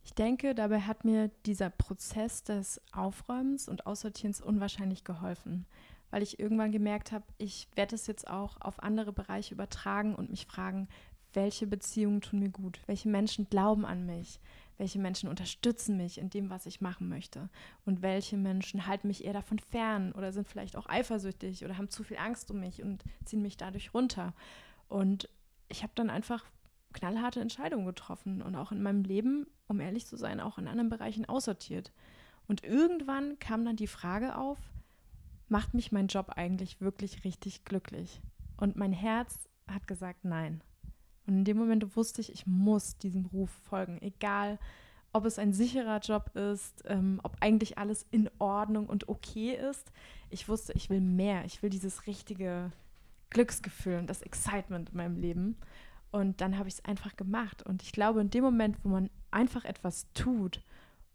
Ich 0.05 0.15
denke, 0.15 0.55
dabei 0.55 0.81
hat 0.81 1.05
mir 1.05 1.31
dieser 1.45 1.69
Prozess 1.69 2.43
des 2.45 2.81
Aufräumens 2.93 3.69
und 3.69 3.87
Aussortierens 3.87 4.41
unwahrscheinlich 4.41 5.05
geholfen, 5.05 5.67
weil 6.10 6.22
ich 6.22 6.38
irgendwann 6.38 6.72
gemerkt 6.72 7.12
habe, 7.12 7.25
ich 7.38 7.69
werde 7.75 7.94
es 7.94 8.06
jetzt 8.06 8.28
auch 8.28 8.60
auf 8.60 8.82
andere 8.82 9.12
Bereiche 9.12 9.55
übertragen 9.55 10.14
und 10.14 10.31
mich 10.31 10.46
fragen, 10.46 10.88
welche 11.34 11.66
Beziehungen 11.66 12.20
tun 12.20 12.40
mir 12.40 12.49
gut, 12.49 12.81
welche 12.87 13.08
Menschen 13.08 13.49
glauben 13.50 13.84
an 13.84 14.06
mich, 14.06 14.40
welche 14.78 14.99
Menschen 14.99 15.28
unterstützen 15.28 15.96
mich 15.96 16.19
in 16.19 16.31
dem, 16.31 16.50
was 16.50 16.66
ich 16.66 16.81
machen 16.81 17.08
möchte 17.08 17.50
und 17.84 18.02
welche 18.02 18.37
Menschen 18.37 18.87
halten 18.87 19.08
mich 19.08 19.25
eher 19.25 19.32
davon 19.32 19.58
fern 19.58 20.12
oder 20.12 20.32
sind 20.32 20.49
vielleicht 20.49 20.76
auch 20.76 20.88
eifersüchtig 20.88 21.64
oder 21.64 21.76
haben 21.76 21.90
zu 21.90 22.05
viel 22.05 22.16
Angst 22.16 22.50
um 22.50 22.61
mich 22.61 22.82
und 22.82 23.04
ziehen 23.25 23.43
mich 23.43 23.56
dadurch 23.56 23.93
runter. 23.93 24.34
Und 24.88 25.28
ich 25.69 25.82
habe 25.82 25.93
dann 25.94 26.11
einfach 26.11 26.44
knallharte 26.93 27.40
Entscheidungen 27.40 27.87
getroffen 27.87 28.40
und 28.40 28.54
auch 28.54 28.72
in 28.72 28.82
meinem 28.82 29.04
Leben, 29.04 29.46
um 29.66 29.81
ehrlich 29.81 30.06
zu 30.06 30.16
sein, 30.16 30.40
auch 30.40 30.58
in 30.58 30.69
anderen 30.69 30.88
Bereichen 30.88 31.26
aussortiert. 31.26 31.93
Und 32.46 32.64
irgendwann 32.64 33.38
kam 33.38 33.64
dann 33.64 33.76
die 33.76 33.87
Frage 33.87 34.37
auf, 34.37 34.58
macht 35.50 35.75
mich 35.75 35.93
mein 35.93 36.09
Job 36.09 36.31
eigentlich 36.37 36.81
wirklich 36.81 37.25
richtig 37.25 37.65
glücklich? 37.65 38.21
Und 38.56 38.77
mein 38.77 38.93
Herz 38.93 39.49
hat 39.67 39.87
gesagt, 39.87 40.25
nein. 40.25 40.62
Und 41.27 41.39
in 41.39 41.45
dem 41.45 41.59
Moment 41.59 41.97
wusste 41.97 42.21
ich, 42.21 42.33
ich 42.33 42.47
muss 42.47 42.97
diesem 42.97 43.27
Ruf 43.27 43.50
folgen, 43.50 44.00
egal 44.00 44.59
ob 45.12 45.25
es 45.25 45.39
ein 45.39 45.53
sicherer 45.53 46.00
Job 46.00 46.35
ist, 46.37 46.85
ähm, 46.87 47.21
ob 47.23 47.37
eigentlich 47.41 47.79
alles 47.79 48.06
in 48.11 48.31
Ordnung 48.39 48.87
und 48.87 49.09
okay 49.09 49.55
ist. 49.55 49.91
Ich 50.31 50.49
wusste, 50.49 50.73
ich 50.75 50.91
will 50.91 51.00
mehr. 51.00 51.45
Ich 51.45 51.62
will 51.62 51.71
dieses 51.71 52.06
richtige 52.06 52.73
Glücksgefühl 53.31 53.99
und 53.99 54.09
das 54.09 54.23
Excitement 54.23 54.91
in 54.91 54.97
meinem 54.97 55.17
Leben. 55.17 55.56
Und 56.11 56.41
dann 56.41 56.59
habe 56.59 56.69
ich 56.69 56.75
es 56.75 56.85
einfach 56.85 57.17
gemacht. 57.17 57.62
Und 57.62 57.83
ich 57.83 57.93
glaube, 57.93 58.21
in 58.21 58.31
dem 58.31 58.45
Moment, 58.45 58.76
wo 58.83 58.88
man 58.88 59.11
einfach 59.31 59.64
etwas 59.64 60.07
tut, 60.14 60.62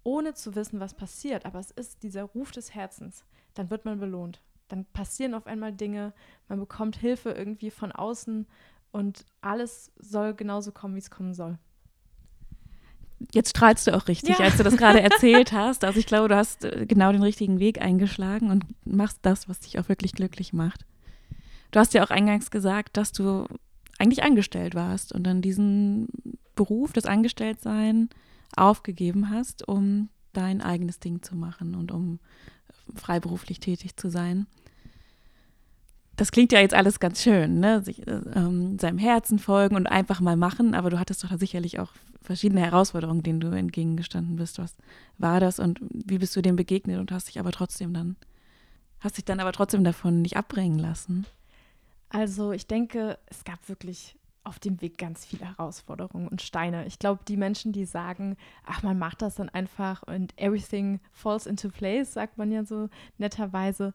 ohne 0.04 0.34
zu 0.34 0.56
wissen, 0.56 0.80
was 0.80 0.94
passiert, 0.94 1.46
aber 1.46 1.60
es 1.60 1.72
ist 1.72 2.04
dieser 2.04 2.24
Ruf 2.24 2.52
des 2.52 2.76
Herzens, 2.76 3.24
dann 3.54 3.70
wird 3.70 3.86
man 3.86 4.00
belohnt. 4.00 4.42
Dann 4.68 4.86
passieren 4.86 5.34
auf 5.34 5.48
einmal 5.48 5.74
Dinge, 5.74 6.14
man 6.48 6.60
bekommt 6.60 6.96
Hilfe 6.96 7.32
irgendwie 7.32 7.70
von 7.70 7.92
außen 7.92 8.48
und 8.92 9.26
alles 9.42 9.92
soll 9.98 10.34
genauso 10.34 10.72
kommen, 10.72 10.96
wie 10.96 11.00
es 11.00 11.12
kommen 11.12 11.34
soll. 11.34 11.58
Jetzt 13.32 13.52
strahlst 13.52 13.88
du 13.88 13.96
auch 13.96 14.08
richtig, 14.08 14.40
ja. 14.40 14.46
als 14.46 14.58
du 14.58 14.64
das 14.64 14.78
gerade 14.78 15.02
erzählt 15.02 15.52
hast. 15.54 15.84
Also 15.84 16.00
ich 16.00 16.06
glaube, 16.06 16.28
du 16.28 16.36
hast 16.36 16.66
äh, 16.66 16.86
genau 16.86 17.12
den 17.12 17.24
richtigen 17.24 17.60
Weg 17.60 17.82
eingeschlagen 17.82 18.52
und 18.52 18.66
machst 18.86 19.20
das, 19.22 19.48
was 19.48 19.60
dich 19.62 19.80
auch 19.80 19.90
wirklich 19.90 20.14
glücklich 20.14 20.54
macht. 20.54 20.86
Du 21.72 21.80
hast 21.80 21.94
ja 21.94 22.04
auch 22.04 22.12
eingangs 22.12 22.52
gesagt, 22.52 22.98
dass 22.98 23.12
du 23.12 23.48
eigentlich 23.98 24.24
angestellt 24.24 24.76
warst 24.76 25.14
und 25.14 25.24
dann 25.24 25.42
diesen 25.42 26.08
Beruf, 26.56 26.94
das 26.94 27.06
Angestelltsein 27.06 28.10
aufgegeben 28.56 29.30
hast, 29.30 29.68
um 29.68 30.10
dein 30.34 30.62
eigenes 30.62 31.00
Ding 31.00 31.22
zu 31.22 31.36
machen 31.36 31.76
und 31.76 31.92
um 31.92 32.20
freiberuflich 32.96 33.60
tätig 33.60 33.96
zu 33.98 34.10
sein. 34.10 34.48
Das 36.16 36.32
klingt 36.32 36.52
ja 36.52 36.60
jetzt 36.60 36.76
alles 36.76 37.00
ganz 37.00 37.24
schön, 37.24 37.60
ne? 37.60 37.82
Sich, 37.82 38.08
äh, 38.08 38.22
ähm, 38.36 38.78
seinem 38.78 39.00
Herzen 39.00 39.40
folgen 39.40 39.76
und 39.76 39.88
einfach 39.88 40.20
mal 40.20 40.38
machen, 40.38 40.76
aber 40.76 40.90
du 40.90 41.00
hattest 41.00 41.24
doch 41.24 41.38
sicherlich 41.38 41.80
auch 41.80 41.92
verschiedene 42.22 42.62
Herausforderungen, 42.62 43.24
denen 43.24 43.40
du 43.40 43.48
entgegengestanden 43.50 44.36
bist. 44.36 44.60
Was 44.60 44.76
war 45.18 45.40
das 45.40 45.60
und 45.60 45.80
wie 45.90 46.20
bist 46.20 46.36
du 46.36 46.42
dem 46.42 46.56
begegnet 46.56 47.00
und 47.00 47.12
hast 47.12 47.28
dich 47.28 47.40
aber 47.40 47.52
trotzdem 47.52 47.94
dann, 47.94 48.16
hast 49.00 49.18
dich 49.18 49.26
dann 49.26 49.40
aber 49.40 49.52
trotzdem 49.52 49.84
davon 49.84 50.22
nicht 50.22 50.38
abbringen 50.38 50.80
lassen? 50.80 51.26
Also 52.10 52.52
ich 52.52 52.68
denke, 52.68 53.18
es 53.26 53.44
gab 53.44 53.68
wirklich 53.68 54.16
auf 54.44 54.60
dem 54.60 54.82
Weg 54.82 54.98
ganz 54.98 55.26
viele 55.26 55.46
Herausforderungen 55.46 56.28
und 56.28 56.42
Steine. 56.42 56.86
Ich 56.86 57.00
glaube, 57.00 57.22
die 57.28 57.38
Menschen, 57.38 57.72
die 57.72 57.86
sagen, 57.86 58.36
ach, 58.66 58.84
man 58.84 59.00
macht 59.00 59.22
das 59.22 59.36
dann 59.36 59.50
einfach 59.50 60.04
und 60.04 60.34
everything 60.38 61.00
falls 61.12 61.46
into 61.46 61.70
place, 61.70 62.14
sagt 62.14 62.38
man 62.38 62.52
ja 62.52 62.64
so 62.66 62.90
netterweise. 63.18 63.94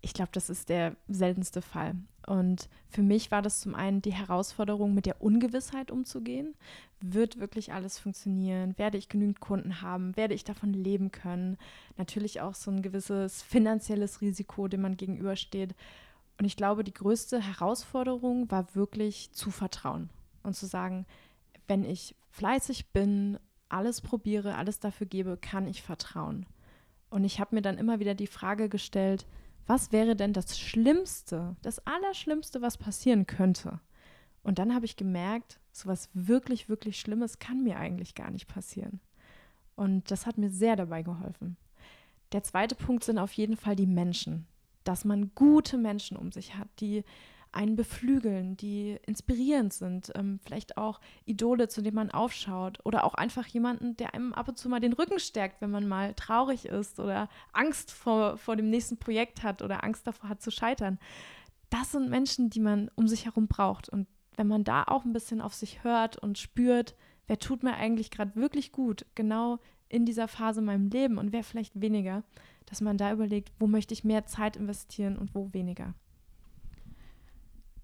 Ich 0.00 0.14
glaube, 0.14 0.30
das 0.32 0.48
ist 0.48 0.68
der 0.68 0.96
seltenste 1.08 1.60
Fall. 1.60 1.94
Und 2.26 2.68
für 2.88 3.02
mich 3.02 3.30
war 3.30 3.42
das 3.42 3.60
zum 3.60 3.74
einen 3.74 4.02
die 4.02 4.12
Herausforderung, 4.12 4.94
mit 4.94 5.06
der 5.06 5.20
Ungewissheit 5.20 5.90
umzugehen. 5.90 6.54
Wird 7.00 7.40
wirklich 7.40 7.72
alles 7.72 7.98
funktionieren? 7.98 8.78
Werde 8.78 8.98
ich 8.98 9.08
genügend 9.08 9.40
Kunden 9.40 9.82
haben? 9.82 10.16
Werde 10.16 10.34
ich 10.34 10.44
davon 10.44 10.72
leben 10.72 11.10
können? 11.10 11.56
Natürlich 11.96 12.40
auch 12.40 12.54
so 12.54 12.70
ein 12.70 12.82
gewisses 12.82 13.42
finanzielles 13.42 14.20
Risiko, 14.20 14.68
dem 14.68 14.82
man 14.82 14.96
gegenübersteht. 14.96 15.74
Und 16.40 16.46
ich 16.46 16.56
glaube, 16.56 16.84
die 16.84 16.94
größte 16.94 17.38
Herausforderung 17.38 18.50
war 18.50 18.74
wirklich 18.74 19.30
zu 19.32 19.50
vertrauen 19.50 20.08
und 20.42 20.56
zu 20.56 20.64
sagen, 20.64 21.04
wenn 21.68 21.84
ich 21.84 22.16
fleißig 22.30 22.92
bin, 22.92 23.38
alles 23.68 24.00
probiere, 24.00 24.54
alles 24.54 24.80
dafür 24.80 25.06
gebe, 25.06 25.36
kann 25.36 25.66
ich 25.66 25.82
vertrauen. 25.82 26.46
Und 27.10 27.24
ich 27.24 27.40
habe 27.40 27.54
mir 27.54 27.60
dann 27.60 27.76
immer 27.76 28.00
wieder 28.00 28.14
die 28.14 28.26
Frage 28.26 28.70
gestellt, 28.70 29.26
was 29.66 29.92
wäre 29.92 30.16
denn 30.16 30.32
das 30.32 30.58
Schlimmste, 30.58 31.56
das 31.60 31.86
Allerschlimmste, 31.86 32.62
was 32.62 32.78
passieren 32.78 33.26
könnte? 33.26 33.78
Und 34.42 34.58
dann 34.58 34.74
habe 34.74 34.86
ich 34.86 34.96
gemerkt, 34.96 35.60
so 35.72 35.90
was 35.90 36.08
wirklich, 36.14 36.70
wirklich 36.70 36.98
Schlimmes 36.98 37.38
kann 37.38 37.62
mir 37.62 37.76
eigentlich 37.76 38.14
gar 38.14 38.30
nicht 38.30 38.46
passieren. 38.46 39.00
Und 39.76 40.10
das 40.10 40.24
hat 40.24 40.38
mir 40.38 40.48
sehr 40.48 40.76
dabei 40.76 41.02
geholfen. 41.02 41.58
Der 42.32 42.42
zweite 42.42 42.76
Punkt 42.76 43.04
sind 43.04 43.18
auf 43.18 43.34
jeden 43.34 43.58
Fall 43.58 43.76
die 43.76 43.86
Menschen. 43.86 44.46
Dass 44.84 45.04
man 45.04 45.32
gute 45.34 45.78
Menschen 45.78 46.16
um 46.16 46.32
sich 46.32 46.56
hat, 46.56 46.68
die 46.80 47.04
einen 47.52 47.76
beflügeln, 47.76 48.56
die 48.56 48.98
inspirierend 49.06 49.72
sind, 49.72 50.12
ähm, 50.14 50.38
vielleicht 50.44 50.76
auch 50.76 51.00
Idole, 51.24 51.68
zu 51.68 51.82
denen 51.82 51.96
man 51.96 52.10
aufschaut 52.10 52.78
oder 52.84 53.04
auch 53.04 53.14
einfach 53.14 53.46
jemanden, 53.46 53.96
der 53.96 54.14
einem 54.14 54.32
ab 54.32 54.48
und 54.48 54.58
zu 54.58 54.68
mal 54.68 54.80
den 54.80 54.92
Rücken 54.92 55.18
stärkt, 55.18 55.60
wenn 55.60 55.70
man 55.70 55.88
mal 55.88 56.14
traurig 56.14 56.66
ist 56.66 57.00
oder 57.00 57.28
Angst 57.52 57.90
vor, 57.90 58.36
vor 58.36 58.56
dem 58.56 58.70
nächsten 58.70 58.98
Projekt 58.98 59.42
hat 59.42 59.62
oder 59.62 59.82
Angst 59.82 60.06
davor 60.06 60.28
hat 60.28 60.42
zu 60.42 60.50
scheitern. 60.50 60.98
Das 61.70 61.92
sind 61.92 62.08
Menschen, 62.08 62.50
die 62.50 62.60
man 62.60 62.90
um 62.94 63.08
sich 63.08 63.24
herum 63.24 63.48
braucht. 63.48 63.88
Und 63.88 64.06
wenn 64.36 64.46
man 64.46 64.64
da 64.64 64.84
auch 64.84 65.04
ein 65.04 65.12
bisschen 65.12 65.40
auf 65.40 65.54
sich 65.54 65.82
hört 65.82 66.16
und 66.16 66.38
spürt, 66.38 66.94
wer 67.26 67.38
tut 67.38 67.62
mir 67.62 67.74
eigentlich 67.74 68.10
gerade 68.10 68.34
wirklich 68.36 68.72
gut, 68.72 69.06
genau 69.14 69.58
in 69.88 70.06
dieser 70.06 70.28
Phase 70.28 70.60
in 70.60 70.66
meinem 70.66 70.88
Leben 70.88 71.18
und 71.18 71.32
wer 71.32 71.42
vielleicht 71.42 71.80
weniger, 71.80 72.22
dass 72.70 72.80
man 72.80 72.96
da 72.96 73.12
überlegt, 73.12 73.52
wo 73.58 73.66
möchte 73.66 73.92
ich 73.92 74.04
mehr 74.04 74.24
Zeit 74.26 74.56
investieren 74.56 75.18
und 75.18 75.34
wo 75.34 75.52
weniger. 75.52 75.92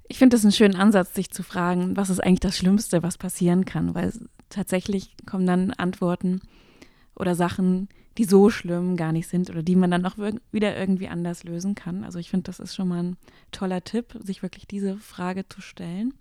Ich 0.09 0.19
finde 0.19 0.37
das 0.37 0.45
einen 0.45 0.53
schönen 0.53 0.77
Ansatz, 0.77 1.15
sich 1.15 1.31
zu 1.31 1.43
fragen, 1.43 1.97
was 1.97 2.11
ist 2.11 2.21
eigentlich 2.21 2.41
das 2.41 2.57
Schlimmste, 2.57 3.03
was 3.03 3.19
passieren 3.19 3.65
kann, 3.65 3.95
weil 3.95 4.13
tatsächlich 4.49 5.17
kommen 5.27 5.47
dann 5.47 5.73
Antworten 5.73 6.41
oder 7.17 7.35
Sachen, 7.35 7.89
die 8.17 8.25
so 8.25 8.49
schlimm 8.49 8.97
gar 8.97 9.13
nicht 9.13 9.29
sind 9.29 9.51
oder 9.51 9.65
die 9.65 9.77
man 9.77 9.91
dann 9.91 10.07
auch 10.07 10.17
wieder 10.53 10.77
irgendwie 10.77 11.09
anders 11.09 11.43
lösen 11.43 11.75
kann. 11.75 12.05
Also 12.05 12.21
ich 12.21 12.31
finde, 12.31 12.45
das 12.45 12.61
ist 12.61 12.75
schon 12.75 12.89
mal 12.89 13.03
ein 13.03 13.17
toller 13.51 13.83
Tipp, 13.83 14.17
sich 14.23 14.43
wirklich 14.43 14.69
diese 14.69 14.97
Frage 14.99 15.49
zu 15.49 15.61
stellen. 15.61 16.15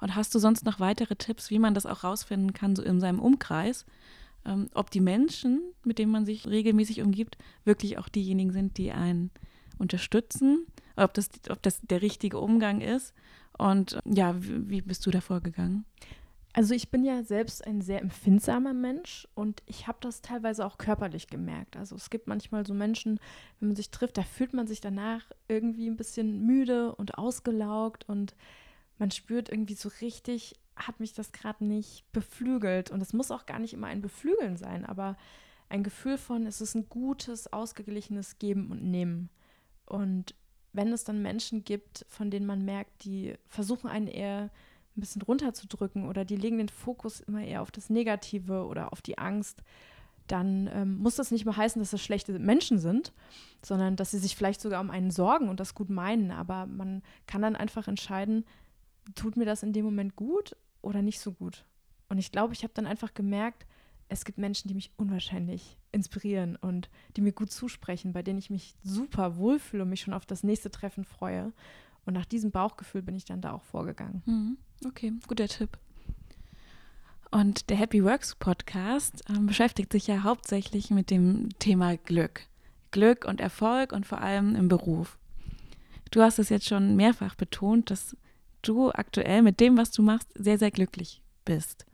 Und 0.00 0.14
hast 0.14 0.34
du 0.34 0.38
sonst 0.38 0.66
noch 0.66 0.80
weitere 0.80 1.16
Tipps, 1.16 1.50
wie 1.50 1.58
man 1.58 1.72
das 1.72 1.86
auch 1.86 2.04
rausfinden 2.04 2.52
kann, 2.52 2.76
so 2.76 2.82
in 2.82 3.00
seinem 3.00 3.20
Umkreis, 3.20 3.86
ähm, 4.44 4.68
ob 4.74 4.90
die 4.90 5.00
Menschen, 5.00 5.62
mit 5.84 5.98
denen 5.98 6.12
man 6.12 6.26
sich 6.26 6.46
regelmäßig 6.46 7.02
umgibt, 7.02 7.38
wirklich 7.64 7.98
auch 7.98 8.08
diejenigen 8.08 8.52
sind, 8.52 8.78
die 8.78 8.92
einen 8.92 9.30
unterstützen 9.78 10.66
ob 10.96 11.14
das, 11.14 11.28
ob 11.50 11.62
das 11.62 11.80
der 11.82 12.02
richtige 12.02 12.38
Umgang 12.38 12.80
ist. 12.80 13.14
Und 13.56 13.98
ja, 14.04 14.42
wie, 14.42 14.68
wie 14.68 14.82
bist 14.82 15.04
du 15.06 15.10
da 15.10 15.20
vorgegangen? 15.20 15.84
Also 16.52 16.72
ich 16.72 16.90
bin 16.90 17.04
ja 17.04 17.24
selbst 17.24 17.66
ein 17.66 17.80
sehr 17.80 18.00
empfindsamer 18.00 18.74
Mensch 18.74 19.26
und 19.34 19.62
ich 19.66 19.88
habe 19.88 19.98
das 20.00 20.22
teilweise 20.22 20.64
auch 20.64 20.78
körperlich 20.78 21.26
gemerkt. 21.26 21.76
Also 21.76 21.96
es 21.96 22.10
gibt 22.10 22.28
manchmal 22.28 22.64
so 22.64 22.74
Menschen, 22.74 23.18
wenn 23.58 23.70
man 23.70 23.76
sich 23.76 23.90
trifft, 23.90 24.18
da 24.18 24.22
fühlt 24.22 24.52
man 24.52 24.68
sich 24.68 24.80
danach 24.80 25.22
irgendwie 25.48 25.88
ein 25.88 25.96
bisschen 25.96 26.46
müde 26.46 26.94
und 26.94 27.18
ausgelaugt 27.18 28.08
und 28.08 28.36
man 28.98 29.10
spürt 29.10 29.48
irgendwie 29.48 29.74
so 29.74 29.90
richtig, 30.00 30.54
hat 30.76 31.00
mich 31.00 31.12
das 31.12 31.32
gerade 31.32 31.64
nicht 31.64 32.04
beflügelt. 32.12 32.90
Und 32.90 33.00
es 33.00 33.12
muss 33.12 33.30
auch 33.30 33.46
gar 33.46 33.58
nicht 33.58 33.74
immer 33.74 33.86
ein 33.86 34.02
Beflügeln 34.02 34.56
sein, 34.56 34.84
aber 34.84 35.16
ein 35.68 35.82
Gefühl 35.82 36.18
von, 36.18 36.46
es 36.46 36.60
ist 36.60 36.74
ein 36.74 36.88
gutes, 36.88 37.52
ausgeglichenes 37.52 38.38
Geben 38.38 38.70
und 38.70 38.84
Nehmen. 38.84 39.30
Und 39.86 40.34
wenn 40.72 40.92
es 40.92 41.04
dann 41.04 41.22
Menschen 41.22 41.64
gibt, 41.64 42.04
von 42.08 42.30
denen 42.30 42.46
man 42.46 42.64
merkt, 42.64 43.04
die 43.04 43.34
versuchen 43.48 43.88
einen 43.88 44.08
eher 44.08 44.50
ein 44.96 45.00
bisschen 45.00 45.22
runterzudrücken 45.22 46.08
oder 46.08 46.24
die 46.24 46.36
legen 46.36 46.58
den 46.58 46.68
Fokus 46.68 47.20
immer 47.20 47.42
eher 47.42 47.62
auf 47.62 47.70
das 47.70 47.90
Negative 47.90 48.66
oder 48.66 48.92
auf 48.92 49.02
die 49.02 49.18
Angst, 49.18 49.62
dann 50.26 50.70
ähm, 50.72 50.98
muss 50.98 51.16
das 51.16 51.30
nicht 51.30 51.44
mehr 51.44 51.56
heißen, 51.56 51.80
dass 51.80 51.90
das 51.90 52.02
schlechte 52.02 52.38
Menschen 52.38 52.78
sind, 52.78 53.12
sondern 53.62 53.96
dass 53.96 54.12
sie 54.12 54.18
sich 54.18 54.36
vielleicht 54.36 54.60
sogar 54.60 54.80
um 54.80 54.90
einen 54.90 55.10
sorgen 55.10 55.48
und 55.48 55.60
das 55.60 55.74
gut 55.74 55.90
meinen. 55.90 56.30
Aber 56.30 56.66
man 56.66 57.02
kann 57.26 57.42
dann 57.42 57.56
einfach 57.56 57.88
entscheiden, 57.88 58.44
tut 59.14 59.36
mir 59.36 59.44
das 59.44 59.62
in 59.62 59.72
dem 59.72 59.84
Moment 59.84 60.16
gut 60.16 60.56
oder 60.84 61.02
nicht 61.02 61.20
so 61.20 61.32
gut. 61.32 61.64
Und 62.08 62.18
ich 62.18 62.32
glaube, 62.32 62.52
ich 62.52 62.62
habe 62.62 62.74
dann 62.74 62.86
einfach 62.86 63.14
gemerkt, 63.14 63.66
es 64.08 64.24
gibt 64.24 64.38
Menschen, 64.38 64.68
die 64.68 64.74
mich 64.74 64.92
unwahrscheinlich 64.96 65.78
inspirieren 65.92 66.56
und 66.56 66.90
die 67.16 67.22
mir 67.22 67.32
gut 67.32 67.50
zusprechen, 67.50 68.12
bei 68.12 68.22
denen 68.22 68.38
ich 68.38 68.50
mich 68.50 68.74
super 68.82 69.36
wohlfühle 69.36 69.82
und 69.82 69.88
mich 69.88 70.02
schon 70.02 70.14
auf 70.14 70.26
das 70.26 70.42
nächste 70.42 70.70
Treffen 70.70 71.04
freue. 71.04 71.52
Und 72.04 72.14
nach 72.14 72.26
diesem 72.26 72.50
Bauchgefühl 72.50 73.02
bin 73.02 73.16
ich 73.16 73.24
dann 73.24 73.40
da 73.40 73.52
auch 73.52 73.62
vorgegangen. 73.62 74.22
Mhm. 74.26 74.58
Okay, 74.86 75.12
guter 75.26 75.48
Tipp. 75.48 75.78
Und 77.30 77.70
der 77.70 77.76
Happy 77.76 78.04
Works 78.04 78.36
Podcast 78.36 79.28
äh, 79.28 79.38
beschäftigt 79.40 79.90
sich 79.90 80.06
ja 80.06 80.22
hauptsächlich 80.22 80.90
mit 80.90 81.10
dem 81.10 81.48
Thema 81.58 81.96
Glück. 81.96 82.42
Glück 82.90 83.24
und 83.24 83.40
Erfolg 83.40 83.92
und 83.92 84.06
vor 84.06 84.20
allem 84.20 84.54
im 84.54 84.68
Beruf. 84.68 85.18
Du 86.10 86.22
hast 86.22 86.38
es 86.38 86.48
jetzt 86.48 86.68
schon 86.68 86.94
mehrfach 86.94 87.34
betont, 87.34 87.90
dass 87.90 88.16
du 88.66 88.90
aktuell 88.90 89.42
mit 89.42 89.60
dem, 89.60 89.76
was 89.76 89.90
du 89.90 90.02
machst, 90.02 90.28
sehr, 90.34 90.58
sehr 90.58 90.70
glücklich 90.70 91.22
bist. 91.44 91.86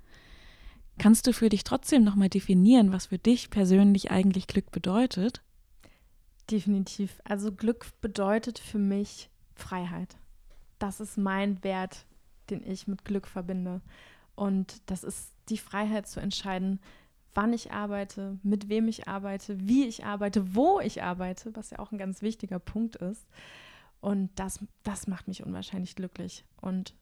Kannst 0.98 1.26
du 1.26 1.32
für 1.32 1.48
dich 1.48 1.64
trotzdem 1.64 2.04
nochmal 2.04 2.28
definieren, 2.28 2.92
was 2.92 3.06
für 3.06 3.18
dich 3.18 3.50
persönlich 3.50 4.10
eigentlich 4.10 4.46
Glück 4.46 4.70
bedeutet? 4.70 5.42
Definitiv. 6.50 7.20
Also 7.24 7.52
Glück 7.52 7.86
bedeutet 8.00 8.58
für 8.58 8.78
mich 8.78 9.30
Freiheit. 9.54 10.16
Das 10.78 11.00
ist 11.00 11.16
mein 11.16 11.62
Wert, 11.64 12.06
den 12.50 12.62
ich 12.66 12.86
mit 12.86 13.04
Glück 13.04 13.26
verbinde. 13.26 13.80
Und 14.34 14.82
das 14.86 15.04
ist 15.04 15.32
die 15.48 15.58
Freiheit 15.58 16.06
zu 16.06 16.20
entscheiden, 16.20 16.80
wann 17.34 17.52
ich 17.52 17.72
arbeite, 17.72 18.38
mit 18.42 18.68
wem 18.68 18.88
ich 18.88 19.08
arbeite, 19.08 19.56
wie 19.60 19.86
ich 19.86 20.04
arbeite, 20.04 20.54
wo 20.54 20.80
ich 20.80 21.02
arbeite, 21.02 21.54
was 21.54 21.70
ja 21.70 21.78
auch 21.78 21.92
ein 21.92 21.98
ganz 21.98 22.22
wichtiger 22.22 22.58
Punkt 22.58 22.96
ist. 22.96 23.26
Und 24.00 24.30
das, 24.36 24.64
das 24.82 25.06
macht 25.06 25.28
mich 25.28 25.44
unwahrscheinlich 25.44 25.94
glücklich. 25.94 26.44
Und 26.60 26.94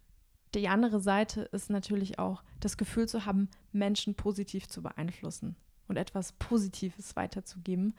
die 0.54 0.68
andere 0.68 1.00
Seite 1.00 1.42
ist 1.42 1.70
natürlich 1.70 2.18
auch 2.18 2.42
das 2.60 2.76
Gefühl 2.76 3.08
zu 3.08 3.26
haben, 3.26 3.48
Menschen 3.72 4.14
positiv 4.14 4.66
zu 4.68 4.82
beeinflussen 4.82 5.56
und 5.86 5.96
etwas 5.96 6.32
Positives 6.32 7.16
weiterzugeben. 7.16 7.94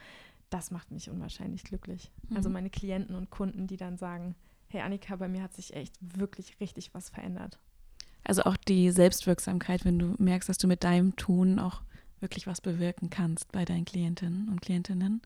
Das 0.49 0.71
macht 0.71 0.91
mich 0.91 1.09
unwahrscheinlich 1.09 1.63
glücklich. 1.63 2.11
Also 2.23 2.29
mhm. 2.29 2.37
Also 2.37 2.49
meine 2.49 2.69
Klienten 2.69 3.15
und 3.15 3.29
Kunden, 3.29 3.67
die 3.67 3.77
dann 3.77 3.97
sagen, 3.97 4.35
hey 4.67 4.81
Annika, 4.81 5.15
bei 5.15 5.27
mir 5.27 5.43
hat 5.43 5.53
sich 5.53 5.73
echt 5.75 5.95
wirklich 6.01 6.59
richtig 6.59 6.93
was 6.93 7.09
verändert. 7.09 7.59
Also 8.23 8.43
auch 8.43 8.57
die 8.57 8.91
Selbstwirksamkeit, 8.91 9.85
wenn 9.85 9.97
du 9.97 10.15
merkst, 10.17 10.49
dass 10.49 10.57
du 10.57 10.67
mit 10.67 10.83
deinem 10.83 11.15
Tun 11.15 11.59
auch 11.59 11.81
wirklich 12.19 12.47
was 12.47 12.61
bewirken 12.61 13.09
kannst 13.09 13.51
bei 13.51 13.63
deinen 13.63 13.85
Klientinnen 13.85 14.49
und 14.49 14.61
Klientinnen. 14.61 15.21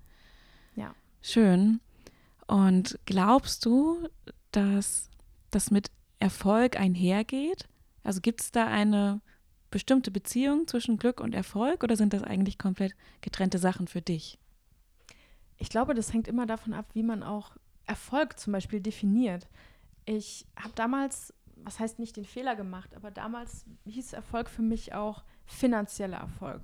Ja. 0.75 0.93
Schön. 1.21 1.79
Und 2.47 2.99
glaubst 3.05 3.65
du, 3.65 4.07
dass 4.51 5.09
das 5.51 5.71
mit 5.71 5.91
Erfolg 6.19 6.79
einhergeht? 6.79 7.67
Also 8.03 8.21
gibt 8.21 8.41
es 8.41 8.51
da 8.51 8.67
eine 8.67 9.21
bestimmte 9.71 10.11
Beziehung 10.11 10.67
zwischen 10.67 10.97
Glück 10.97 11.19
und 11.19 11.33
Erfolg 11.33 11.83
oder 11.83 11.95
sind 11.95 12.13
das 12.13 12.23
eigentlich 12.23 12.57
komplett 12.57 12.93
getrennte 13.21 13.57
Sachen 13.57 13.87
für 13.87 14.01
dich? 14.01 14.37
Ich 15.57 15.69
glaube, 15.69 15.93
das 15.93 16.13
hängt 16.13 16.27
immer 16.27 16.45
davon 16.45 16.73
ab, 16.73 16.85
wie 16.93 17.03
man 17.03 17.23
auch 17.23 17.55
Erfolg 17.85 18.39
zum 18.39 18.53
Beispiel 18.53 18.81
definiert. 18.81 19.47
Ich 20.05 20.45
habe 20.55 20.73
damals, 20.75 21.33
was 21.55 21.79
heißt 21.79 21.99
nicht 21.99 22.17
den 22.17 22.25
Fehler 22.25 22.55
gemacht, 22.55 22.95
aber 22.95 23.11
damals 23.11 23.65
hieß 23.85 24.13
Erfolg 24.13 24.49
für 24.49 24.61
mich 24.61 24.93
auch 24.93 25.23
finanzieller 25.45 26.17
Erfolg. 26.17 26.61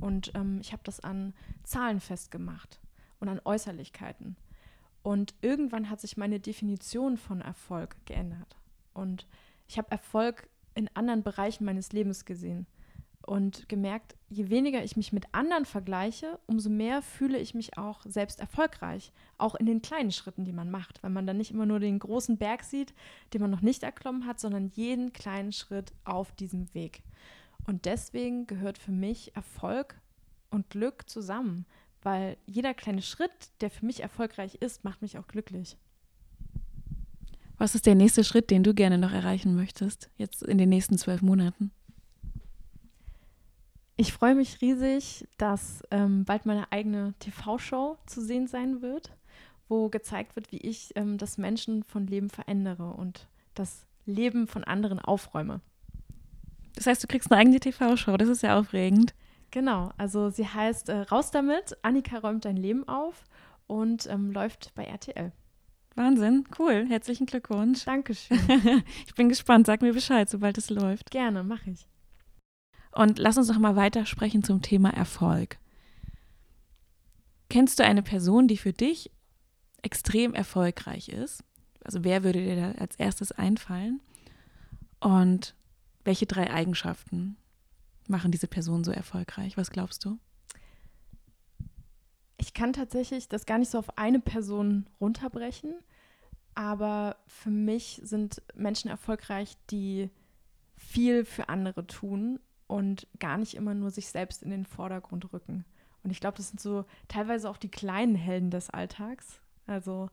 Und 0.00 0.32
ähm, 0.34 0.58
ich 0.60 0.72
habe 0.72 0.82
das 0.84 1.00
an 1.00 1.34
Zahlen 1.64 2.00
festgemacht 2.00 2.80
und 3.20 3.28
an 3.28 3.40
Äußerlichkeiten. 3.44 4.36
Und 5.06 5.34
irgendwann 5.40 5.88
hat 5.88 6.00
sich 6.00 6.16
meine 6.16 6.40
Definition 6.40 7.16
von 7.16 7.40
Erfolg 7.40 7.94
geändert. 8.06 8.56
Und 8.92 9.28
ich 9.68 9.78
habe 9.78 9.92
Erfolg 9.92 10.48
in 10.74 10.90
anderen 10.94 11.22
Bereichen 11.22 11.64
meines 11.64 11.92
Lebens 11.92 12.24
gesehen 12.24 12.66
und 13.24 13.68
gemerkt, 13.68 14.16
je 14.28 14.50
weniger 14.50 14.82
ich 14.82 14.96
mich 14.96 15.12
mit 15.12 15.26
anderen 15.30 15.64
vergleiche, 15.64 16.40
umso 16.46 16.70
mehr 16.70 17.02
fühle 17.02 17.38
ich 17.38 17.54
mich 17.54 17.78
auch 17.78 18.02
selbst 18.04 18.40
erfolgreich, 18.40 19.12
auch 19.38 19.54
in 19.54 19.66
den 19.66 19.80
kleinen 19.80 20.10
Schritten, 20.10 20.44
die 20.44 20.52
man 20.52 20.72
macht, 20.72 21.00
weil 21.04 21.10
man 21.10 21.24
dann 21.24 21.36
nicht 21.36 21.52
immer 21.52 21.66
nur 21.66 21.78
den 21.78 22.00
großen 22.00 22.36
Berg 22.36 22.64
sieht, 22.64 22.92
den 23.32 23.42
man 23.42 23.52
noch 23.52 23.62
nicht 23.62 23.84
erklommen 23.84 24.26
hat, 24.26 24.40
sondern 24.40 24.72
jeden 24.74 25.12
kleinen 25.12 25.52
Schritt 25.52 25.92
auf 26.04 26.32
diesem 26.32 26.74
Weg. 26.74 27.04
Und 27.64 27.84
deswegen 27.84 28.48
gehört 28.48 28.76
für 28.76 28.90
mich 28.90 29.36
Erfolg 29.36 30.00
und 30.50 30.68
Glück 30.70 31.08
zusammen, 31.08 31.64
weil 32.06 32.36
jeder 32.46 32.72
kleine 32.72 33.02
Schritt, 33.02 33.32
der 33.60 33.68
für 33.68 33.84
mich 33.84 34.00
erfolgreich 34.00 34.54
ist, 34.60 34.84
macht 34.84 35.02
mich 35.02 35.18
auch 35.18 35.26
glücklich. 35.26 35.76
Was 37.58 37.74
ist 37.74 37.84
der 37.84 37.96
nächste 37.96 38.22
Schritt, 38.22 38.48
den 38.52 38.62
du 38.62 38.74
gerne 38.74 38.96
noch 38.96 39.10
erreichen 39.10 39.56
möchtest, 39.56 40.08
jetzt 40.16 40.44
in 40.44 40.56
den 40.56 40.68
nächsten 40.68 40.98
zwölf 40.98 41.20
Monaten? 41.20 41.72
Ich 43.96 44.12
freue 44.12 44.36
mich 44.36 44.60
riesig, 44.60 45.26
dass 45.36 45.82
ähm, 45.90 46.24
bald 46.24 46.46
meine 46.46 46.70
eigene 46.70 47.14
TV-Show 47.18 47.98
zu 48.06 48.20
sehen 48.20 48.46
sein 48.46 48.82
wird, 48.82 49.10
wo 49.68 49.88
gezeigt 49.88 50.36
wird, 50.36 50.52
wie 50.52 50.58
ich 50.58 50.92
ähm, 50.94 51.18
das 51.18 51.38
Menschen 51.38 51.82
von 51.82 52.06
Leben 52.06 52.30
verändere 52.30 52.92
und 52.92 53.26
das 53.54 53.84
Leben 54.04 54.46
von 54.46 54.62
anderen 54.62 55.00
aufräume. 55.00 55.60
Das 56.76 56.86
heißt, 56.86 57.02
du 57.02 57.08
kriegst 57.08 57.32
eine 57.32 57.40
eigene 57.40 57.58
TV-Show, 57.58 58.16
das 58.16 58.28
ist 58.28 58.44
ja 58.44 58.56
aufregend. 58.56 59.12
Genau, 59.50 59.92
also 59.96 60.30
sie 60.30 60.46
heißt 60.46 60.88
äh, 60.88 61.00
Raus 61.02 61.30
damit, 61.30 61.76
Annika 61.82 62.18
räumt 62.18 62.44
dein 62.44 62.56
Leben 62.56 62.86
auf 62.88 63.24
und 63.66 64.06
ähm, 64.06 64.30
läuft 64.32 64.74
bei 64.74 64.84
RTL. 64.84 65.32
Wahnsinn, 65.96 66.44
cool. 66.58 66.86
Herzlichen 66.88 67.24
Glückwunsch. 67.24 67.84
Dankeschön. 67.86 68.38
ich 69.06 69.14
bin 69.14 69.30
gespannt. 69.30 69.66
Sag 69.66 69.80
mir 69.80 69.94
Bescheid, 69.94 70.28
sobald 70.28 70.58
es 70.58 70.68
läuft. 70.68 71.10
Gerne, 71.10 71.42
mache 71.42 71.70
ich. 71.70 71.88
Und 72.92 73.18
lass 73.18 73.38
uns 73.38 73.48
noch 73.48 73.58
mal 73.58 73.76
weitersprechen 73.76 74.44
zum 74.44 74.60
Thema 74.60 74.90
Erfolg. 74.90 75.58
Kennst 77.48 77.78
du 77.78 77.84
eine 77.84 78.02
Person, 78.02 78.46
die 78.46 78.58
für 78.58 78.74
dich 78.74 79.10
extrem 79.82 80.34
erfolgreich 80.34 81.08
ist? 81.08 81.42
Also 81.82 82.04
wer 82.04 82.24
würde 82.24 82.44
dir 82.44 82.56
da 82.56 82.72
als 82.72 82.96
erstes 82.96 83.32
einfallen? 83.32 84.00
Und 85.00 85.54
welche 86.04 86.26
drei 86.26 86.50
Eigenschaften 86.50 87.36
machen 88.08 88.30
diese 88.30 88.48
Person 88.48 88.84
so 88.84 88.90
erfolgreich? 88.90 89.56
Was 89.56 89.70
glaubst 89.70 90.04
du? 90.04 90.18
Ich 92.38 92.54
kann 92.54 92.72
tatsächlich 92.72 93.28
das 93.28 93.46
gar 93.46 93.58
nicht 93.58 93.70
so 93.70 93.78
auf 93.78 93.98
eine 93.98 94.20
Person 94.20 94.86
runterbrechen, 95.00 95.74
aber 96.54 97.16
für 97.26 97.50
mich 97.50 98.00
sind 98.04 98.42
Menschen 98.54 98.90
erfolgreich, 98.90 99.56
die 99.70 100.10
viel 100.76 101.24
für 101.24 101.48
andere 101.48 101.86
tun 101.86 102.38
und 102.66 103.06
gar 103.18 103.38
nicht 103.38 103.54
immer 103.54 103.74
nur 103.74 103.90
sich 103.90 104.08
selbst 104.08 104.42
in 104.42 104.50
den 104.50 104.66
Vordergrund 104.66 105.32
rücken. 105.32 105.64
Und 106.02 106.10
ich 106.10 106.20
glaube, 106.20 106.36
das 106.36 106.48
sind 106.48 106.60
so 106.60 106.84
teilweise 107.08 107.48
auch 107.50 107.56
die 107.56 107.70
kleinen 107.70 108.14
Helden 108.14 108.50
des 108.50 108.70
Alltags. 108.70 109.40
Also 109.66 110.10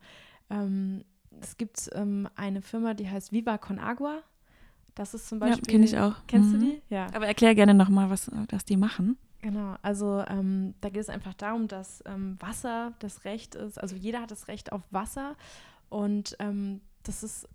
ähm, 0.49 1.03
es 1.41 1.57
gibt 1.57 1.89
ähm, 1.93 2.27
eine 2.35 2.61
Firma, 2.61 2.93
die 2.93 3.09
heißt 3.09 3.31
Viva 3.31 3.57
Con 3.57 3.79
Agua. 3.79 4.23
Das 4.95 5.13
ist 5.13 5.27
zum 5.27 5.39
Beispiel. 5.39 5.63
Ja, 5.65 5.71
kenne 5.71 5.85
ich 5.85 5.97
auch. 5.97 6.15
Kennst 6.27 6.51
mhm. 6.51 6.59
du 6.59 6.65
die? 6.65 6.81
Ja. 6.89 7.07
Aber 7.13 7.27
erklär 7.27 7.55
gerne 7.55 7.73
nochmal, 7.73 8.09
was, 8.09 8.29
was 8.49 8.65
die 8.65 8.77
machen. 8.77 9.17
Genau, 9.41 9.75
also 9.81 10.23
ähm, 10.29 10.73
da 10.79 10.87
geht 10.89 11.01
es 11.01 11.09
einfach 11.09 11.33
darum, 11.33 11.67
dass 11.67 12.01
ähm, 12.05 12.37
Wasser 12.39 12.93
das 12.99 13.25
Recht 13.25 13.55
ist, 13.55 13.77
also 13.77 13.93
jeder 13.97 14.21
hat 14.21 14.31
das 14.31 14.47
Recht 14.47 14.71
auf 14.71 14.81
Wasser 14.89 15.35
und 15.89 16.37
ähm, 16.39 16.79
das 17.03 17.23
ist 17.23 17.49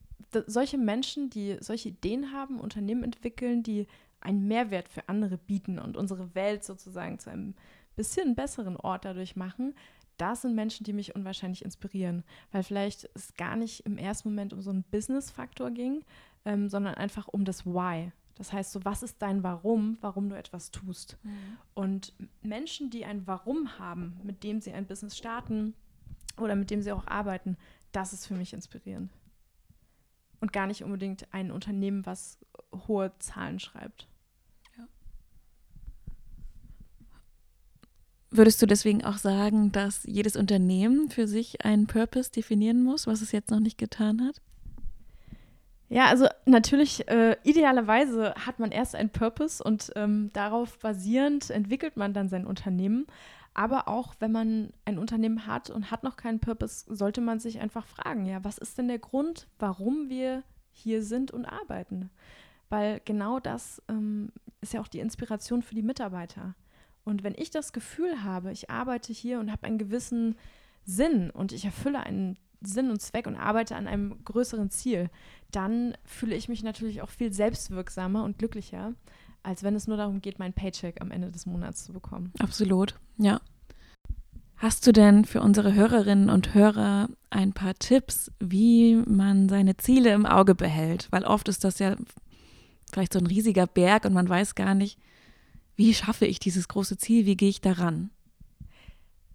solche 0.47 0.77
Menschen, 0.77 1.31
die 1.31 1.57
solche 1.61 1.89
Ideen 1.89 2.31
haben, 2.31 2.61
Unternehmen 2.61 3.05
entwickeln, 3.05 3.63
die 3.63 3.87
einen 4.21 4.47
Mehrwert 4.47 4.91
für 4.91 5.09
andere 5.09 5.39
bieten 5.39 5.79
und 5.79 5.97
unsere 5.97 6.35
Welt 6.35 6.63
sozusagen 6.63 7.19
zu 7.19 7.31
einem 7.31 7.55
bisschen 7.97 8.35
besseren 8.35 8.77
Ort 8.77 9.07
dadurch 9.07 9.35
machen, 9.35 9.75
das 10.19 10.43
sind 10.43 10.55
Menschen, 10.55 10.85
die 10.85 10.93
mich 10.93 11.15
unwahrscheinlich 11.15 11.65
inspirieren, 11.65 12.25
weil 12.53 12.65
vielleicht 12.65 13.09
es 13.15 13.35
gar 13.35 13.57
nicht 13.57 13.87
im 13.87 13.97
ersten 13.97 14.29
Moment 14.29 14.53
um 14.53 14.61
so 14.61 14.71
einen 14.71 14.83
Business-Faktor 14.83 15.71
ging, 15.71 16.05
ähm, 16.45 16.69
sondern 16.69 16.95
einfach 16.95 17.29
um 17.29 17.45
das 17.45 17.67
Why. 17.67 18.13
Das 18.39 18.53
heißt, 18.53 18.71
so 18.71 18.85
was 18.85 19.03
ist 19.03 19.21
dein 19.21 19.43
Warum, 19.43 19.99
warum 20.01 20.29
du 20.29 20.39
etwas 20.39 20.71
tust? 20.71 21.19
Mhm. 21.25 21.59
Und 21.75 22.13
Menschen, 22.41 22.89
die 22.89 23.05
ein 23.05 23.27
Warum 23.27 23.79
haben, 23.81 24.21
mit 24.23 24.45
dem 24.45 24.61
sie 24.61 24.73
ein 24.73 24.87
Business 24.87 25.17
starten 25.17 25.75
oder 26.39 26.55
mit 26.55 26.71
dem 26.71 26.81
sie 26.81 26.93
auch 26.93 27.07
arbeiten, 27.09 27.57
das 27.91 28.13
ist 28.13 28.27
für 28.27 28.35
mich 28.35 28.53
inspirierend. 28.53 29.11
Und 30.41 30.53
gar 30.53 30.69
nicht 30.69 30.85
unbedingt 30.85 31.27
ein 31.35 31.51
Unternehmen, 31.51 32.07
was 32.07 32.39
hohe 32.87 33.13
Zahlen 33.19 33.59
schreibt. 33.59 34.07
Ja. 34.77 34.87
Würdest 38.31 38.63
du 38.63 38.67
deswegen 38.67 39.05
auch 39.05 39.19
sagen, 39.19 39.73
dass 39.73 40.05
jedes 40.05 40.37
Unternehmen 40.37 41.11
für 41.11 41.27
sich 41.27 41.65
einen 41.65 41.89
Purpose 41.89 42.31
definieren 42.31 42.85
muss, 42.85 43.09
was 43.09 43.21
es 43.21 43.33
jetzt 43.33 43.51
noch 43.51 43.59
nicht 43.59 43.79
getan 43.79 44.25
hat? 44.25 44.41
Ja, 45.91 46.07
also 46.07 46.27
natürlich, 46.45 47.09
äh, 47.09 47.37
idealerweise 47.45 48.35
hat 48.35 48.59
man 48.59 48.73
erst 48.73 48.95
einen 48.95 49.11
Purpose 49.11 49.63
und 49.63 49.91
ähm, 49.97 50.31
darauf 50.35 50.79
basierend 50.79 51.49
entwickelt 51.51 51.97
man 51.97 52.13
dann 52.13 52.29
sein 52.29 52.47
Unternehmen. 52.47 53.07
Aber 53.55 53.89
auch 53.89 54.15
wenn 54.21 54.31
man 54.31 54.71
ein 54.85 54.99
Unternehmen 54.99 55.47
hat 55.47 55.71
und 55.71 55.91
hat 55.91 56.05
noch 56.05 56.17
keinen 56.17 56.41
Purpose, 56.41 56.85
sollte 56.95 57.21
man 57.21 57.41
sich 57.41 57.59
einfach 57.61 57.87
fragen, 57.87 58.27
ja, 58.27 58.45
was 58.45 58.59
ist 58.59 58.79
denn 58.79 58.89
der 58.89 58.99
Grund, 58.99 59.49
warum 59.59 60.11
wir 60.11 60.45
hier 60.73 61.03
sind 61.03 61.31
und 61.31 61.47
arbeiten? 61.47 62.11
Weil 62.69 63.01
genau 63.05 63.41
das 63.41 63.83
ähm, 63.89 64.31
ist 64.61 64.75
ja 64.75 64.81
auch 64.81 64.89
die 64.89 65.01
Inspiration 65.01 65.63
für 65.63 65.75
die 65.75 65.83
Mitarbeiter. 65.83 66.55
Und 67.05 67.25
wenn 67.25 67.35
ich 67.37 67.51
das 67.51 67.73
Gefühl 67.73 68.23
habe, 68.23 68.53
ich 68.53 68.69
arbeite 68.69 69.13
hier 69.13 69.41
und 69.41 69.51
habe 69.51 69.67
einen 69.67 69.79
gewissen 69.79 70.37
Sinn 70.85 71.31
und 71.31 71.53
ich 71.53 71.65
erfülle 71.65 72.01
einen 72.01 72.39
Sinn 72.61 72.91
und 72.91 73.01
Zweck 73.01 73.27
und 73.27 73.37
arbeite 73.37 73.77
an 73.77 73.87
einem 73.87 74.25
größeren 74.25 74.71
Ziel, 74.71 75.11
dann 75.51 75.97
fühle 76.05 76.35
ich 76.35 76.49
mich 76.49 76.63
natürlich 76.63 77.03
auch 77.03 77.11
viel 77.11 77.33
selbstwirksamer 77.33 78.25
und 78.25 78.39
glücklicher, 78.39 78.95
als 79.43 79.63
wenn 79.63 79.75
es 79.75 79.87
nur 79.87 79.97
darum 79.97 80.21
geht, 80.21 80.39
meinen 80.39 80.53
Paycheck 80.53 81.01
am 81.01 81.11
Ende 81.11 81.31
des 81.31 81.47
Monats 81.47 81.85
zu 81.85 81.93
bekommen. 81.93 82.33
Absolut, 82.39 82.99
ja. 83.17 83.41
Hast 84.57 84.87
du 84.89 84.93
denn 84.93 85.25
für 85.25 85.41
unsere 85.41 85.75
Hörerinnen 85.75 86.31
und 86.31 86.53
Hörer 86.53 87.09
ein 87.31 87.53
paar 87.53 87.75
Tipps, 87.75 88.33
wie 88.41 88.97
man 89.07 89.49
seine 89.49 89.77
Ziele 89.77 90.13
im 90.13 90.27
Auge 90.27 90.57
behält? 90.57 91.07
Weil 91.13 91.25
oft 91.25 91.49
ist 91.49 91.63
das 91.63 91.79
ja 91.79 91.97
vielleicht 92.91 93.13
so 93.13 93.21
ein 93.21 93.27
riesiger 93.27 93.69
Berg 93.69 94.05
und 94.05 94.15
man 94.15 94.29
weiß 94.29 94.57
gar 94.57 94.75
nicht, 94.75 94.99
wie 95.77 95.95
schaffe 95.95 96.27
ich 96.27 96.41
dieses 96.41 96.67
große 96.67 96.99
Ziel, 96.99 97.25
wie 97.25 97.37
gehe 97.37 97.49
ich 97.49 97.61
daran? 97.61 98.11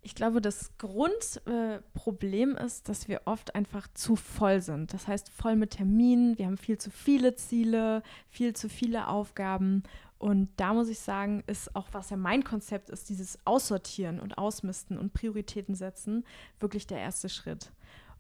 Ich 0.04 0.16
glaube, 0.16 0.42
das 0.42 0.78
Grundproblem 0.78 2.58
äh, 2.58 2.66
ist, 2.66 2.90
dass 2.90 3.08
wir 3.08 3.22
oft 3.26 3.56
einfach 3.56 3.88
zu 3.94 4.16
voll 4.16 4.62
sind. 4.62 4.94
Das 4.94 5.08
heißt, 5.08 5.30
voll 5.30 5.56
mit 5.56 5.72
Terminen, 5.72 6.38
wir 6.38 6.46
haben 6.46 6.58
viel 6.58 6.78
zu 6.78 6.92
viele 6.92 7.36
Ziele, 7.36 8.04
viel 8.30 8.54
zu 8.54 8.68
viele 8.68 9.08
Aufgaben. 9.08 9.84
Und 10.20 10.50
da 10.58 10.74
muss 10.74 10.90
ich 10.90 11.00
sagen, 11.00 11.44
ist 11.48 11.76
auch, 11.76 11.88
was 11.94 12.10
ja 12.10 12.18
mein 12.18 12.44
Konzept 12.44 12.90
ist, 12.90 13.10
dieses 13.10 13.38
Aussortieren 13.46 14.20
und 14.20 14.38
Ausmisten 14.38 14.98
und 14.98 15.14
Prioritäten 15.14 15.76
setzen, 15.76 16.26
wirklich 16.60 16.86
der 16.86 17.00
erste 17.00 17.30
Schritt. 17.30 17.72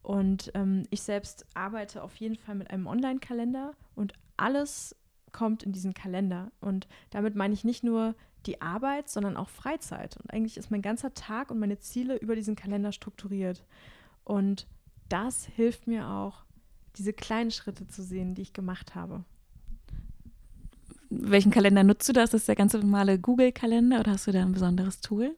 Und 0.01 0.51
ähm, 0.53 0.83
ich 0.89 1.01
selbst 1.01 1.45
arbeite 1.53 2.03
auf 2.03 2.15
jeden 2.17 2.35
Fall 2.35 2.55
mit 2.55 2.71
einem 2.71 2.87
Online-Kalender 2.87 3.73
und 3.95 4.13
alles 4.35 4.95
kommt 5.31 5.63
in 5.63 5.71
diesen 5.71 5.93
Kalender. 5.93 6.51
Und 6.61 6.87
damit 7.09 7.35
meine 7.35 7.53
ich 7.53 7.63
nicht 7.63 7.83
nur 7.83 8.15
die 8.45 8.61
Arbeit, 8.61 9.09
sondern 9.09 9.37
auch 9.37 9.49
Freizeit. 9.49 10.17
Und 10.17 10.31
eigentlich 10.31 10.57
ist 10.57 10.71
mein 10.71 10.81
ganzer 10.81 11.13
Tag 11.13 11.51
und 11.51 11.59
meine 11.59 11.79
Ziele 11.79 12.17
über 12.17 12.35
diesen 12.35 12.55
Kalender 12.55 12.91
strukturiert. 12.91 13.63
Und 14.23 14.67
das 15.09 15.45
hilft 15.45 15.87
mir 15.87 16.07
auch, 16.07 16.43
diese 16.97 17.13
kleinen 17.13 17.51
Schritte 17.51 17.87
zu 17.87 18.03
sehen, 18.03 18.35
die 18.35 18.43
ich 18.43 18.53
gemacht 18.53 18.95
habe. 18.95 19.23
Welchen 21.09 21.51
Kalender 21.51 21.83
nutzt 21.83 22.07
du 22.09 22.13
da? 22.13 22.23
Ist 22.23 22.33
das 22.33 22.45
der 22.45 22.55
ganz 22.55 22.73
normale 22.73 23.19
Google-Kalender 23.19 23.99
oder 23.99 24.11
hast 24.11 24.27
du 24.27 24.31
da 24.31 24.41
ein 24.41 24.51
besonderes 24.51 25.01
Tool? 25.01 25.35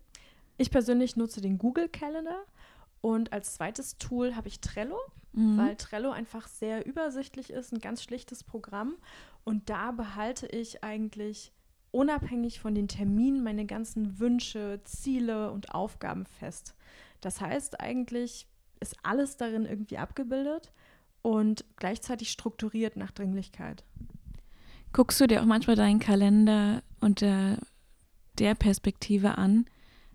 Ich 0.58 0.72
persönlich 0.72 1.16
nutze 1.16 1.42
den 1.42 1.58
Google-Kalender 1.58 2.44
und 3.02 3.34
als 3.34 3.56
zweites 3.56 3.98
Tool 3.98 4.36
habe 4.36 4.48
ich 4.48 4.62
Trello, 4.62 4.98
mhm. 5.34 5.58
weil 5.58 5.76
Trello 5.76 6.12
einfach 6.12 6.48
sehr 6.48 6.86
übersichtlich 6.86 7.52
ist, 7.52 7.74
ein 7.74 7.80
ganz 7.80 8.02
schlichtes 8.02 8.44
Programm. 8.44 8.96
Und 9.44 9.70
da 9.70 9.92
behalte 9.92 10.48
ich 10.48 10.84
eigentlich 10.84 11.52
unabhängig 11.96 12.60
von 12.60 12.76
den 12.76 12.90
Terminen 12.90 13.42
meine 13.42 13.66
ganzen 13.66 14.20
Wünsche, 14.20 14.82
Ziele 14.84 15.52
und 15.52 15.74
Aufgaben 15.74 16.26
fest. 16.26 16.76
Das 17.22 17.40
heißt, 17.40 17.80
eigentlich 17.80 18.48
ist 18.82 18.98
alles 19.04 19.38
darin 19.38 19.66
irgendwie 19.66 19.98
abgebildet 19.98 20.74
und 21.22 21.64
gleichzeitig 21.78 22.32
strukturiert 22.32 22.98
nach 22.98 23.12
Dringlichkeit. 23.12 23.86
Guckst 24.92 25.22
du 25.22 25.28
dir 25.28 25.42
auch 25.42 25.46
manchmal 25.46 25.78
deinen 25.78 26.00
Kalender 26.00 26.84
unter 27.00 27.60
der 28.40 28.56
Perspektive 28.56 29.38
an, 29.38 29.66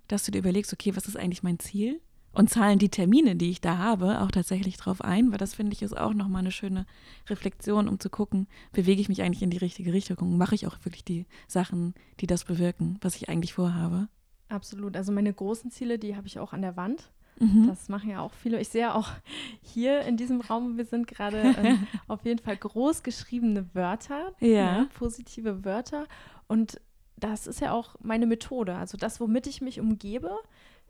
dass 0.06 0.24
du 0.24 0.32
dir 0.32 0.38
überlegst, 0.38 0.74
okay, 0.74 0.94
was 0.94 1.06
ist 1.06 1.16
eigentlich 1.16 1.42
mein 1.42 1.58
Ziel? 1.58 2.02
Und 2.32 2.50
zahlen 2.50 2.78
die 2.78 2.88
Termine, 2.88 3.36
die 3.36 3.50
ich 3.50 3.60
da 3.60 3.78
habe, 3.78 4.20
auch 4.20 4.30
tatsächlich 4.30 4.76
drauf 4.76 5.02
ein, 5.02 5.30
weil 5.30 5.38
das 5.38 5.54
finde 5.54 5.72
ich 5.72 5.82
ist 5.82 5.96
auch 5.96 6.14
nochmal 6.14 6.40
eine 6.40 6.52
schöne 6.52 6.86
Reflexion, 7.28 7.88
um 7.88 7.98
zu 7.98 8.10
gucken, 8.10 8.46
bewege 8.72 9.00
ich 9.00 9.08
mich 9.08 9.22
eigentlich 9.22 9.42
in 9.42 9.50
die 9.50 9.58
richtige 9.58 9.92
Richtung, 9.92 10.36
mache 10.36 10.54
ich 10.54 10.66
auch 10.66 10.76
wirklich 10.84 11.04
die 11.04 11.26
Sachen, 11.48 11.94
die 12.20 12.26
das 12.26 12.44
bewirken, 12.44 12.98
was 13.00 13.16
ich 13.16 13.28
eigentlich 13.28 13.54
vorhabe. 13.54 14.08
Absolut. 14.48 14.96
Also 14.96 15.12
meine 15.12 15.32
großen 15.32 15.70
Ziele, 15.70 15.98
die 15.98 16.16
habe 16.16 16.26
ich 16.26 16.38
auch 16.38 16.52
an 16.52 16.62
der 16.62 16.76
Wand. 16.76 17.10
Mhm. 17.38 17.68
Das 17.68 17.88
machen 17.88 18.10
ja 18.10 18.20
auch 18.20 18.32
viele. 18.34 18.60
Ich 18.60 18.68
sehe 18.68 18.94
auch 18.94 19.08
hier 19.62 20.02
in 20.02 20.16
diesem 20.16 20.40
Raum, 20.40 20.76
wir 20.76 20.84
sind 20.84 21.06
gerade 21.08 21.40
äh, 21.62 21.76
auf 22.06 22.24
jeden 22.24 22.40
Fall 22.40 22.56
groß 22.56 23.02
geschriebene 23.02 23.66
Wörter, 23.74 24.32
ja. 24.40 24.82
ne, 24.82 24.88
positive 24.98 25.64
Wörter. 25.64 26.06
Und 26.46 26.80
das 27.16 27.46
ist 27.46 27.60
ja 27.60 27.72
auch 27.72 27.96
meine 28.00 28.26
Methode. 28.26 28.76
Also 28.76 28.96
das, 28.96 29.20
womit 29.20 29.46
ich 29.46 29.60
mich 29.60 29.80
umgebe, 29.80 30.36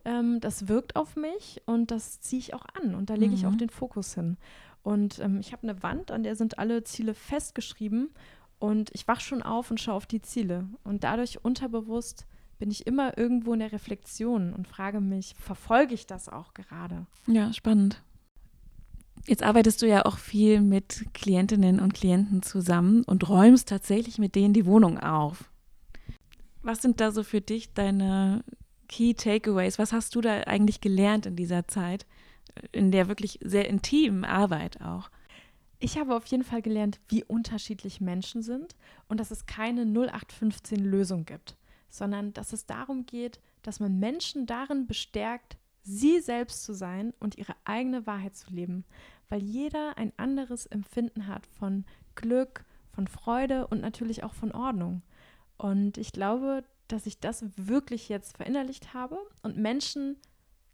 ähm, 0.05 0.41
das 0.41 0.69
wirkt 0.69 0.97
auf 0.97 1.17
mich 1.17 1.63
und 1.67 1.91
das 1.91 2.21
ziehe 2.21 2.41
ich 2.41 2.55
auch 2.55 2.67
an 2.81 2.95
und 2.95 3.11
da 3.11 3.15
lege 3.15 3.35
ich 3.35 3.47
auch 3.47 3.53
mhm. 3.53 3.59
den 3.59 3.71
Fokus 3.71 4.15
hin. 4.15 4.37
Und 4.83 5.19
ähm, 5.19 5.41
ich 5.41 5.53
habe 5.53 5.63
eine 5.65 5.83
Wand, 5.83 6.11
an 6.11 6.23
der 6.23 6.37
sind 6.37 6.59
alle 6.59 6.85
Ziele 6.85 7.15
festgeschrieben. 7.15 8.11
Und 8.59 8.91
ich 8.93 9.09
wach 9.09 9.21
schon 9.21 9.43
auf 9.43 9.71
und 9.71 9.81
schaue 9.81 9.95
auf 9.95 10.07
die 10.07 10.21
Ziele. 10.21 10.69
Und 10.85 11.05
dadurch 11.05 11.45
unterbewusst 11.45 12.27
bin 12.59 12.71
ich 12.71 12.87
immer 12.87 13.17
irgendwo 13.17 13.55
in 13.55 13.61
der 13.61 13.73
Reflexion 13.73 14.53
und 14.53 14.69
frage 14.69 15.01
mich, 15.01 15.35
verfolge 15.39 15.95
ich 15.95 16.07
das 16.07 16.29
auch 16.29 16.53
gerade? 16.53 17.07
Ja, 17.27 17.53
spannend. 17.55 18.03
Jetzt 19.27 19.43
arbeitest 19.43 19.81
du 19.81 19.87
ja 19.87 20.05
auch 20.05 20.19
viel 20.19 20.61
mit 20.61 21.07
Klientinnen 21.15 21.81
und 21.81 21.95
Klienten 21.95 22.43
zusammen 22.43 23.03
und 23.05 23.29
räumst 23.29 23.69
tatsächlich 23.69 24.19
mit 24.19 24.35
denen 24.35 24.55
die 24.55 24.67
Wohnung 24.67 24.99
auf. 24.99 25.51
Was 26.63 26.83
sind 26.83 27.01
da 27.01 27.13
so 27.13 27.23
für 27.23 27.41
dich 27.41 27.73
deine 27.73 28.45
Key 28.91 29.15
Takeaways? 29.15 29.79
Was 29.79 29.93
hast 29.93 30.17
du 30.17 30.21
da 30.21 30.41
eigentlich 30.41 30.81
gelernt 30.81 31.25
in 31.25 31.37
dieser 31.37 31.69
Zeit, 31.69 32.07
in 32.73 32.91
der 32.91 33.07
wirklich 33.07 33.39
sehr 33.41 33.69
intimen 33.69 34.25
Arbeit 34.25 34.83
auch? 34.83 35.11
Ich 35.79 35.97
habe 35.97 36.17
auf 36.17 36.27
jeden 36.27 36.43
Fall 36.43 36.61
gelernt, 36.61 36.99
wie 37.09 37.23
unterschiedlich 37.23 38.01
Menschen 38.01 38.43
sind 38.43 38.75
und 39.07 39.21
dass 39.21 39.31
es 39.31 39.47
keine 39.47 39.83
0815 39.83 40.85
Lösung 40.85 41.25
gibt, 41.25 41.57
sondern 41.89 42.33
dass 42.33 42.53
es 42.53 42.67
darum 42.67 43.07
geht, 43.07 43.41
dass 43.63 43.79
man 43.79 44.01
Menschen 44.01 44.47
darin 44.47 44.89
bestärkt, 44.89 45.57
sie 45.83 46.19
selbst 46.19 46.65
zu 46.65 46.75
sein 46.75 47.15
und 47.21 47.39
ihre 47.39 47.55
eigene 47.65 48.09
Wahrheit 48.09 48.35
zu 48.35 48.51
leben, 48.51 48.85
weil 49.29 49.41
jeder 49.41 49.97
ein 49.99 50.13
anderes 50.17 50.67
Empfinden 50.67 51.29
hat 51.29 51.47
von 51.47 51.85
Glück, 52.17 52.65
von 52.91 53.07
Freude 53.07 53.69
und 53.69 53.81
natürlich 53.81 54.25
auch 54.25 54.35
von 54.35 54.51
Ordnung. 54.51 55.03
Und 55.59 55.97
ich 55.97 56.11
glaube, 56.11 56.65
dass 56.93 57.07
ich 57.07 57.21
das 57.21 57.45
wirklich 57.57 58.09
jetzt 58.09 58.37
verinnerlicht 58.37 58.95
habe 58.95 59.19
und 59.43 59.57
Menschen 59.57 60.17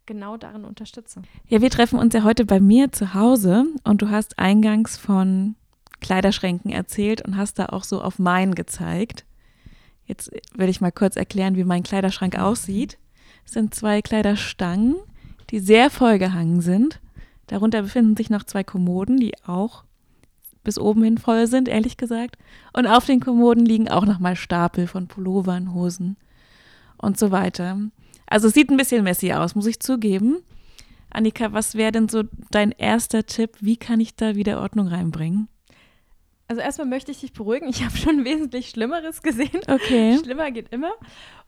genau 0.05 0.37
darin 0.37 0.65
unterstütze. 0.65 1.21
Ja, 1.47 1.61
wir 1.61 1.69
treffen 1.69 1.99
uns 1.99 2.13
ja 2.13 2.23
heute 2.23 2.45
bei 2.45 2.59
mir 2.59 2.91
zu 2.91 3.13
Hause 3.13 3.65
und 3.83 4.01
du 4.01 4.09
hast 4.09 4.39
eingangs 4.39 4.97
von 4.97 5.55
Kleiderschränken 5.99 6.71
erzählt 6.71 7.21
und 7.21 7.37
hast 7.37 7.59
da 7.59 7.67
auch 7.67 7.83
so 7.83 8.01
auf 8.01 8.19
meinen 8.19 8.55
gezeigt. 8.55 9.25
Jetzt 10.05 10.31
will 10.53 10.69
ich 10.69 10.81
mal 10.81 10.91
kurz 10.91 11.17
erklären, 11.17 11.55
wie 11.55 11.65
mein 11.65 11.83
Kleiderschrank 11.83 12.39
aussieht. 12.39 12.97
Es 13.45 13.53
sind 13.53 13.75
zwei 13.75 14.01
Kleiderstangen, 14.01 14.95
die 15.49 15.59
sehr 15.59 15.89
vollgehangen 15.89 16.61
sind. 16.61 17.01
Darunter 17.47 17.81
befinden 17.81 18.15
sich 18.15 18.29
noch 18.29 18.43
zwei 18.43 18.63
Kommoden, 18.63 19.17
die 19.17 19.33
auch 19.45 19.83
bis 20.67 20.77
oben 20.77 21.01
hin 21.01 21.17
voll 21.17 21.47
sind, 21.47 21.69
ehrlich 21.69 21.95
gesagt. 21.95 22.35
Und 22.73 22.87
auf 22.87 23.05
den 23.05 23.21
Kommoden 23.21 23.65
liegen 23.65 23.87
auch 23.87 24.05
nochmal 24.05 24.35
Stapel 24.35 24.85
von 24.85 25.07
Pullovern, 25.07 25.73
Hosen 25.73 26.17
und 26.97 27.17
so 27.17 27.31
weiter. 27.31 27.79
Also 28.25 28.49
es 28.49 28.53
sieht 28.53 28.69
ein 28.69 28.75
bisschen 28.75 29.05
messy 29.05 29.31
aus, 29.31 29.55
muss 29.55 29.65
ich 29.65 29.79
zugeben. 29.79 30.39
Annika, 31.09 31.53
was 31.53 31.75
wäre 31.75 31.93
denn 31.93 32.09
so 32.09 32.23
dein 32.51 32.73
erster 32.73 33.25
Tipp? 33.25 33.51
Wie 33.61 33.77
kann 33.77 34.01
ich 34.01 34.17
da 34.17 34.35
wieder 34.35 34.59
Ordnung 34.59 34.89
reinbringen? 34.89 35.47
Also 36.49 36.61
erstmal 36.61 36.87
möchte 36.87 37.13
ich 37.13 37.21
dich 37.21 37.31
beruhigen. 37.31 37.69
Ich 37.69 37.85
habe 37.85 37.95
schon 37.95 38.25
wesentlich 38.25 38.69
Schlimmeres 38.69 39.21
gesehen. 39.21 39.61
Okay. 39.69 40.19
Schlimmer 40.21 40.51
geht 40.51 40.73
immer. 40.73 40.91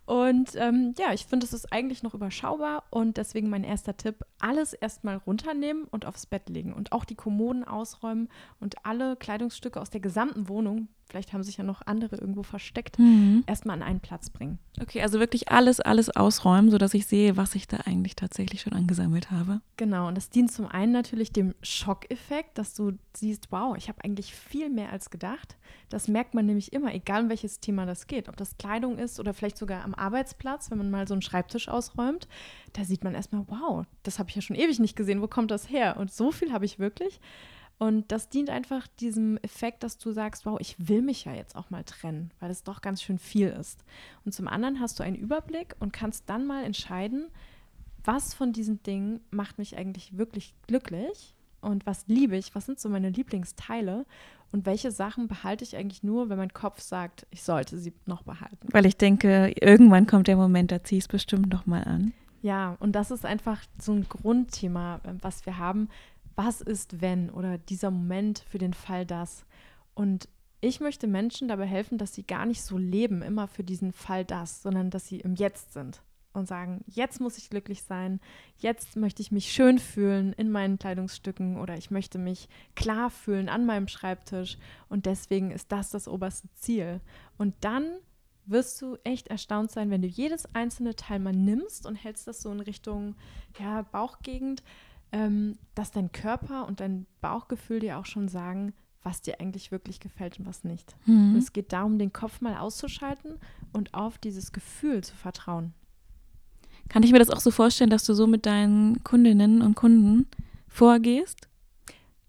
Und 0.09 0.55
ähm, 0.55 0.95
ja, 0.97 1.13
ich 1.13 1.27
finde, 1.27 1.45
es 1.45 1.53
ist 1.53 1.71
eigentlich 1.71 2.01
noch 2.01 2.15
überschaubar 2.15 2.85
und 2.89 3.17
deswegen 3.17 3.47
mein 3.47 3.63
erster 3.63 3.95
Tipp, 3.95 4.25
alles 4.39 4.73
erstmal 4.73 5.17
runternehmen 5.17 5.83
und 5.83 6.07
aufs 6.07 6.25
Bett 6.25 6.49
legen 6.49 6.73
und 6.73 6.93
auch 6.93 7.05
die 7.05 7.13
Kommoden 7.13 7.63
ausräumen 7.63 8.27
und 8.59 8.87
alle 8.87 9.15
Kleidungsstücke 9.17 9.79
aus 9.79 9.91
der 9.91 9.99
gesamten 9.99 10.49
Wohnung, 10.49 10.87
vielleicht 11.09 11.33
haben 11.33 11.43
sich 11.43 11.57
ja 11.57 11.63
noch 11.63 11.81
andere 11.85 12.17
irgendwo 12.17 12.43
versteckt, 12.43 12.99
mhm. 12.99 13.43
erstmal 13.47 13.75
an 13.75 13.83
einen 13.83 13.99
Platz 13.99 14.29
bringen. 14.29 14.59
Okay, 14.81 15.01
also 15.01 15.19
wirklich 15.19 15.49
alles, 15.49 15.79
alles 15.79 16.09
ausräumen, 16.09 16.71
sodass 16.71 16.93
ich 16.93 17.05
sehe, 17.05 17.35
was 17.35 17.55
ich 17.55 17.67
da 17.67 17.77
eigentlich 17.85 18.15
tatsächlich 18.15 18.61
schon 18.61 18.73
angesammelt 18.73 19.31
habe. 19.31 19.61
Genau, 19.77 20.07
und 20.07 20.15
das 20.15 20.29
dient 20.29 20.51
zum 20.51 20.67
einen 20.67 20.91
natürlich 20.91 21.31
dem 21.31 21.55
Schockeffekt, 21.61 22.57
dass 22.57 22.73
du 22.75 22.93
siehst, 23.15 23.51
wow, 23.51 23.75
ich 23.75 23.89
habe 23.89 24.03
eigentlich 24.03 24.33
viel 24.33 24.69
mehr 24.69 24.91
als 24.91 25.09
gedacht. 25.09 25.57
Das 25.89 26.07
merkt 26.07 26.33
man 26.35 26.45
nämlich 26.45 26.71
immer, 26.73 26.93
egal 26.93 27.23
um 27.23 27.29
welches 27.29 27.59
Thema 27.59 27.85
das 27.85 28.07
geht, 28.07 28.29
ob 28.29 28.37
das 28.37 28.57
Kleidung 28.57 28.97
ist 28.97 29.19
oder 29.19 29.33
vielleicht 29.33 29.57
sogar 29.57 29.83
am 29.83 29.95
Arbeitsplatz, 29.95 30.69
wenn 30.69 30.77
man 30.77 30.91
mal 30.91 31.07
so 31.07 31.13
einen 31.15 31.21
Schreibtisch 31.21 31.67
ausräumt, 31.67 32.27
da 32.73 32.83
sieht 32.83 33.03
man 33.03 33.15
erstmal, 33.15 33.45
wow, 33.47 33.85
das 34.03 34.19
habe 34.19 34.29
ich 34.29 34.35
ja 34.35 34.41
schon 34.41 34.55
ewig 34.55 34.79
nicht 34.79 34.95
gesehen, 34.95 35.21
wo 35.21 35.27
kommt 35.27 35.51
das 35.51 35.69
her? 35.69 35.97
Und 35.97 36.11
so 36.11 36.31
viel 36.31 36.53
habe 36.53 36.65
ich 36.65 36.79
wirklich. 36.79 37.19
Und 37.79 38.11
das 38.11 38.27
dient 38.27 38.49
einfach 38.49 38.87
diesem 38.99 39.37
Effekt, 39.37 39.83
dass 39.83 39.97
du 39.97 40.11
sagst, 40.11 40.45
wow, 40.45 40.59
ich 40.59 40.75
will 40.89 41.01
mich 41.01 41.23
ja 41.23 41.33
jetzt 41.33 41.55
auch 41.55 41.69
mal 41.69 41.85
trennen, 41.85 42.29
weil 42.41 42.51
es 42.51 42.63
doch 42.63 42.81
ganz 42.81 43.01
schön 43.01 43.17
viel 43.17 43.47
ist. 43.47 43.85
Und 44.25 44.33
zum 44.33 44.49
anderen 44.49 44.81
hast 44.81 44.99
du 44.99 45.03
einen 45.03 45.15
Überblick 45.15 45.77
und 45.79 45.93
kannst 45.93 46.29
dann 46.29 46.45
mal 46.45 46.65
entscheiden, 46.65 47.29
was 48.03 48.33
von 48.33 48.51
diesen 48.51 48.83
Dingen 48.83 49.21
macht 49.31 49.57
mich 49.57 49.77
eigentlich 49.77 50.17
wirklich 50.17 50.53
glücklich 50.67 51.33
und 51.61 51.85
was 51.85 52.05
liebe 52.07 52.35
ich, 52.35 52.53
was 52.53 52.65
sind 52.65 52.81
so 52.81 52.89
meine 52.89 53.09
Lieblingsteile 53.11 54.05
und 54.51 54.65
welche 54.65 54.91
Sachen 54.91 55.29
behalte 55.29 55.63
ich 55.63 55.77
eigentlich 55.77 56.03
nur, 56.03 56.29
wenn 56.29 56.37
mein 56.37 56.53
Kopf 56.53 56.81
sagt, 56.81 57.27
ich 57.31 57.43
sollte 57.43 57.77
sie 57.77 57.93
noch 58.05 58.23
behalten. 58.23 58.67
Weil 58.71 58.87
ich 58.87 58.97
denke, 58.97 59.53
irgendwann 59.61 60.05
kommt 60.05 60.27
der 60.27 60.37
Moment, 60.37 60.71
da 60.71 60.83
ziehe 60.83 60.97
ich 60.97 61.05
es 61.05 61.09
bestimmt 61.09 61.47
noch 61.49 61.65
mal 61.65 61.83
an. 61.83 62.13
Ja, 62.41 62.77
und 62.79 62.93
das 62.93 63.11
ist 63.11 63.25
einfach 63.25 63.61
so 63.79 63.93
ein 63.93 64.07
Grundthema, 64.07 65.01
äh, 65.03 65.13
was 65.21 65.45
wir 65.45 65.57
haben 65.57 65.89
was 66.39 66.61
ist 66.61 67.01
wenn 67.01 67.29
oder 67.29 67.57
dieser 67.57 67.91
Moment 67.91 68.39
für 68.49 68.59
den 68.59 68.73
Fall 68.73 69.05
das. 69.05 69.45
Und 69.93 70.29
ich 70.61 70.79
möchte 70.79 71.05
Menschen 71.05 71.49
dabei 71.49 71.65
helfen, 71.65 71.97
dass 71.97 72.15
sie 72.15 72.23
gar 72.23 72.45
nicht 72.45 72.61
so 72.61 72.77
leben, 72.77 73.21
immer 73.21 73.49
für 73.49 73.65
diesen 73.65 73.91
Fall 73.91 74.23
das, 74.23 74.61
sondern 74.61 74.89
dass 74.89 75.05
sie 75.05 75.19
im 75.19 75.35
Jetzt 75.35 75.73
sind 75.73 76.01
und 76.31 76.47
sagen, 76.47 76.81
jetzt 76.87 77.19
muss 77.19 77.37
ich 77.37 77.49
glücklich 77.49 77.83
sein, 77.83 78.21
jetzt 78.57 78.95
möchte 78.95 79.21
ich 79.21 79.33
mich 79.33 79.51
schön 79.51 79.79
fühlen 79.79 80.31
in 80.31 80.49
meinen 80.49 80.79
Kleidungsstücken 80.79 81.57
oder 81.57 81.75
ich 81.75 81.91
möchte 81.91 82.17
mich 82.17 82.47
klar 82.73 83.09
fühlen 83.09 83.49
an 83.49 83.65
meinem 83.65 83.89
Schreibtisch 83.89 84.57
und 84.87 85.07
deswegen 85.07 85.51
ist 85.51 85.73
das 85.73 85.89
das 85.89 86.07
oberste 86.07 86.47
Ziel. 86.53 87.01
Und 87.37 87.53
dann 87.59 87.91
wirst 88.45 88.81
du 88.81 88.95
echt 89.03 89.27
erstaunt 89.27 89.71
sein, 89.71 89.91
wenn 89.91 90.01
du 90.01 90.07
jedes 90.07 90.55
einzelne 90.55 90.95
Teil 90.95 91.19
mal 91.19 91.33
nimmst 91.33 91.85
und 91.85 91.95
hältst 91.95 92.27
das 92.27 92.41
so 92.41 92.49
in 92.49 92.61
Richtung 92.61 93.15
ja, 93.59 93.81
Bauchgegend 93.81 94.63
ähm, 95.11 95.57
dass 95.75 95.91
dein 95.91 96.11
Körper 96.11 96.67
und 96.67 96.79
dein 96.79 97.05
Bauchgefühl 97.21 97.79
dir 97.79 97.97
auch 97.97 98.05
schon 98.05 98.27
sagen, 98.27 98.73
was 99.03 99.21
dir 99.21 99.39
eigentlich 99.39 99.71
wirklich 99.71 99.99
gefällt 99.99 100.39
und 100.39 100.45
was 100.45 100.63
nicht. 100.63 100.95
Mhm. 101.05 101.33
Und 101.33 101.37
es 101.37 101.53
geht 101.53 101.71
darum, 101.73 101.97
den 101.97 102.13
Kopf 102.13 102.41
mal 102.41 102.57
auszuschalten 102.57 103.39
und 103.71 103.93
auf 103.93 104.17
dieses 104.17 104.51
Gefühl 104.51 105.03
zu 105.03 105.15
vertrauen. 105.15 105.73
Kann 106.89 107.03
ich 107.03 107.11
mir 107.11 107.19
das 107.19 107.29
auch 107.29 107.39
so 107.39 107.51
vorstellen, 107.51 107.89
dass 107.89 108.05
du 108.05 108.13
so 108.13 108.27
mit 108.27 108.45
deinen 108.45 109.03
Kundinnen 109.03 109.61
und 109.61 109.75
Kunden 109.75 110.27
vorgehst? 110.67 111.47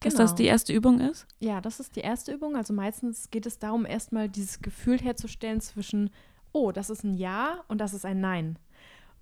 Dass 0.00 0.14
genau. 0.14 0.24
das 0.24 0.34
die 0.34 0.44
erste 0.44 0.72
Übung 0.72 1.00
ist? 1.00 1.26
Ja, 1.40 1.60
das 1.60 1.80
ist 1.80 1.96
die 1.96 2.00
erste 2.00 2.32
Übung. 2.32 2.56
Also 2.56 2.72
meistens 2.72 3.30
geht 3.30 3.46
es 3.46 3.58
darum, 3.58 3.84
erstmal 3.84 4.28
dieses 4.28 4.60
Gefühl 4.60 4.98
herzustellen 4.98 5.60
zwischen, 5.60 6.10
oh, 6.52 6.72
das 6.72 6.88
ist 6.88 7.04
ein 7.04 7.14
Ja 7.14 7.64
und 7.68 7.78
das 7.78 7.92
ist 7.92 8.06
ein 8.06 8.20
Nein. 8.20 8.58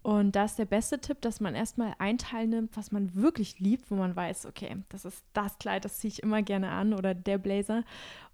Und 0.08 0.36
da 0.36 0.46
ist 0.46 0.58
der 0.58 0.64
beste 0.64 0.98
Tipp, 1.02 1.20
dass 1.20 1.38
man 1.38 1.54
erstmal 1.54 1.94
ein 1.98 2.16
Teil 2.16 2.46
nimmt, 2.46 2.74
was 2.78 2.92
man 2.92 3.14
wirklich 3.14 3.60
liebt, 3.60 3.90
wo 3.90 3.94
man 3.94 4.16
weiß, 4.16 4.46
okay, 4.46 4.74
das 4.88 5.04
ist 5.04 5.22
das 5.34 5.58
Kleid, 5.58 5.84
das 5.84 5.98
ziehe 5.98 6.10
ich 6.10 6.22
immer 6.22 6.40
gerne 6.40 6.70
an 6.70 6.94
oder 6.94 7.14
der 7.14 7.36
Blazer. 7.36 7.84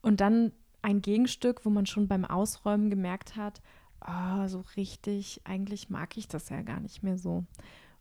Und 0.00 0.20
dann 0.20 0.52
ein 0.82 1.02
Gegenstück, 1.02 1.64
wo 1.64 1.70
man 1.70 1.87
schon 1.87 2.06
beim 2.06 2.24
Ausräumen 2.24 2.90
gemerkt 2.90 3.34
hat, 3.34 3.60
oh, 4.06 4.46
so 4.46 4.62
richtig, 4.76 5.40
eigentlich 5.42 5.90
mag 5.90 6.16
ich 6.16 6.28
das 6.28 6.48
ja 6.48 6.62
gar 6.62 6.78
nicht 6.78 7.02
mehr 7.02 7.18
so. 7.18 7.42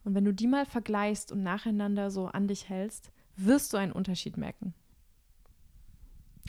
Und 0.03 0.13
wenn 0.13 0.25
du 0.25 0.35
die 0.35 0.45
mal 0.45 0.67
vergleichst 0.67 1.31
und 1.31 1.41
nacheinander 1.41 2.11
so 2.11 2.27
an 2.27 2.47
dich 2.47 2.69
hältst, 2.69 3.11
wirst 3.37 3.73
du 3.73 3.77
einen 3.77 3.91
Unterschied 3.91 4.37
merken. 4.37 4.75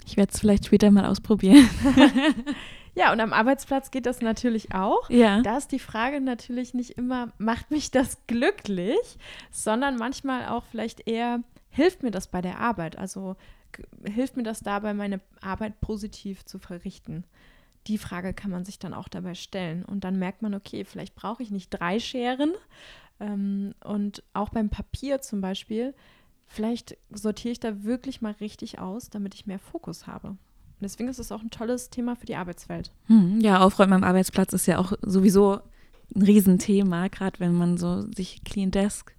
Ich 0.04 0.18
werde 0.18 0.30
es 0.30 0.40
vielleicht 0.40 0.66
später 0.66 0.90
mal 0.90 1.06
ausprobieren. 1.06 1.70
Ja, 2.94 3.12
und 3.12 3.20
am 3.20 3.32
Arbeitsplatz 3.32 3.90
geht 3.90 4.06
das 4.06 4.20
natürlich 4.20 4.74
auch. 4.74 5.10
Ja. 5.10 5.42
Da 5.42 5.56
ist 5.56 5.72
die 5.72 5.78
Frage 5.78 6.20
natürlich 6.20 6.74
nicht 6.74 6.92
immer, 6.92 7.32
macht 7.38 7.70
mich 7.70 7.90
das 7.90 8.18
glücklich, 8.26 9.18
sondern 9.50 9.96
manchmal 9.96 10.48
auch 10.48 10.64
vielleicht 10.64 11.06
eher, 11.08 11.42
hilft 11.70 12.02
mir 12.02 12.12
das 12.12 12.28
bei 12.28 12.40
der 12.40 12.60
Arbeit? 12.60 12.96
Also 12.96 13.36
hilft 14.04 14.36
mir 14.36 14.44
das 14.44 14.60
dabei, 14.60 14.94
meine 14.94 15.20
Arbeit 15.40 15.80
positiv 15.80 16.44
zu 16.44 16.58
verrichten? 16.58 17.24
Die 17.88 17.98
Frage 17.98 18.32
kann 18.32 18.50
man 18.50 18.64
sich 18.64 18.78
dann 18.78 18.94
auch 18.94 19.08
dabei 19.08 19.34
stellen. 19.34 19.84
Und 19.84 20.04
dann 20.04 20.18
merkt 20.18 20.42
man, 20.42 20.54
okay, 20.54 20.84
vielleicht 20.84 21.16
brauche 21.16 21.42
ich 21.42 21.50
nicht 21.50 21.70
drei 21.70 21.98
Scheren. 21.98 22.52
Ähm, 23.20 23.74
und 23.82 24.22
auch 24.32 24.50
beim 24.50 24.70
Papier 24.70 25.20
zum 25.20 25.40
Beispiel, 25.40 25.94
vielleicht 26.46 26.96
sortiere 27.10 27.52
ich 27.52 27.60
da 27.60 27.82
wirklich 27.82 28.22
mal 28.22 28.32
richtig 28.40 28.78
aus, 28.78 29.10
damit 29.10 29.34
ich 29.34 29.46
mehr 29.46 29.58
Fokus 29.58 30.06
habe 30.06 30.36
deswegen 30.84 31.08
ist 31.08 31.18
es 31.18 31.32
auch 31.32 31.42
ein 31.42 31.50
tolles 31.50 31.90
Thema 31.90 32.14
für 32.14 32.26
die 32.26 32.36
Arbeitswelt. 32.36 32.92
Hm, 33.06 33.40
ja, 33.40 33.60
Aufräumen 33.60 33.92
am 33.92 34.04
Arbeitsplatz 34.04 34.52
ist 34.52 34.66
ja 34.66 34.78
auch 34.78 34.92
sowieso 35.02 35.60
ein 36.14 36.22
Riesenthema, 36.22 37.08
gerade 37.08 37.40
wenn 37.40 37.54
man 37.54 37.76
so 37.76 38.02
sich 38.12 38.44
Clean 38.44 38.70
Desk 38.70 39.12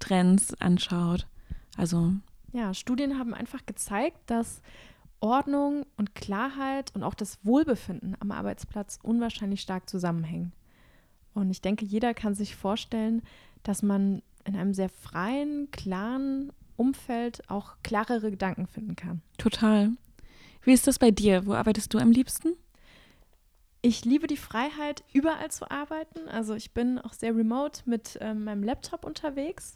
Trends 0.00 0.54
anschaut. 0.60 1.26
Also 1.76 2.12
ja, 2.52 2.74
Studien 2.74 3.18
haben 3.18 3.34
einfach 3.34 3.64
gezeigt, 3.64 4.18
dass 4.26 4.60
Ordnung 5.20 5.86
und 5.96 6.14
Klarheit 6.14 6.94
und 6.94 7.02
auch 7.02 7.14
das 7.14 7.38
Wohlbefinden 7.44 8.16
am 8.18 8.32
Arbeitsplatz 8.32 8.98
unwahrscheinlich 9.02 9.60
stark 9.60 9.88
zusammenhängen. 9.88 10.52
Und 11.32 11.50
ich 11.50 11.62
denke, 11.62 11.84
jeder 11.84 12.12
kann 12.12 12.34
sich 12.34 12.56
vorstellen, 12.56 13.22
dass 13.62 13.82
man 13.82 14.22
in 14.44 14.56
einem 14.56 14.74
sehr 14.74 14.88
freien, 14.88 15.70
klaren 15.70 16.52
Umfeld 16.76 17.48
auch 17.48 17.76
klarere 17.82 18.30
Gedanken 18.30 18.66
finden 18.66 18.96
kann. 18.96 19.22
Total. 19.38 19.92
Wie 20.62 20.72
ist 20.72 20.86
das 20.86 20.98
bei 20.98 21.10
dir? 21.10 21.46
Wo 21.46 21.54
arbeitest 21.54 21.92
du 21.92 21.98
am 21.98 22.12
liebsten? 22.12 22.54
Ich 23.84 24.04
liebe 24.04 24.28
die 24.28 24.36
Freiheit, 24.36 25.02
überall 25.12 25.50
zu 25.50 25.68
arbeiten. 25.70 26.28
Also 26.28 26.54
ich 26.54 26.72
bin 26.72 27.00
auch 27.00 27.12
sehr 27.12 27.34
remote 27.34 27.82
mit 27.84 28.16
ähm, 28.20 28.44
meinem 28.44 28.62
Laptop 28.62 29.04
unterwegs 29.04 29.74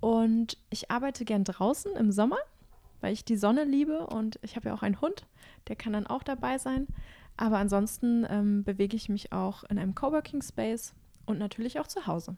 und 0.00 0.58
ich 0.68 0.90
arbeite 0.90 1.24
gern 1.24 1.44
draußen 1.44 1.94
im 1.94 2.10
Sommer, 2.10 2.38
weil 3.00 3.12
ich 3.12 3.24
die 3.24 3.36
Sonne 3.36 3.64
liebe 3.64 4.06
und 4.08 4.40
ich 4.42 4.56
habe 4.56 4.68
ja 4.68 4.74
auch 4.74 4.82
einen 4.82 5.00
Hund, 5.00 5.26
der 5.68 5.76
kann 5.76 5.92
dann 5.92 6.08
auch 6.08 6.24
dabei 6.24 6.58
sein. 6.58 6.88
Aber 7.36 7.58
ansonsten 7.58 8.26
ähm, 8.28 8.64
bewege 8.64 8.96
ich 8.96 9.08
mich 9.08 9.32
auch 9.32 9.62
in 9.64 9.78
einem 9.78 9.94
Coworking 9.94 10.42
Space 10.42 10.92
und 11.24 11.38
natürlich 11.38 11.78
auch 11.78 11.86
zu 11.86 12.06
Hause. 12.08 12.36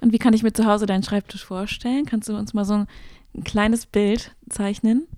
Und 0.00 0.12
wie 0.12 0.18
kann 0.18 0.34
ich 0.34 0.42
mir 0.42 0.52
zu 0.52 0.66
Hause 0.66 0.86
deinen 0.86 1.02
Schreibtisch 1.02 1.44
vorstellen? 1.44 2.06
Kannst 2.06 2.28
du 2.28 2.36
uns 2.36 2.54
mal 2.54 2.64
so 2.64 2.74
ein, 2.74 2.86
ein 3.34 3.44
kleines 3.44 3.86
Bild 3.86 4.34
zeichnen? 4.48 5.08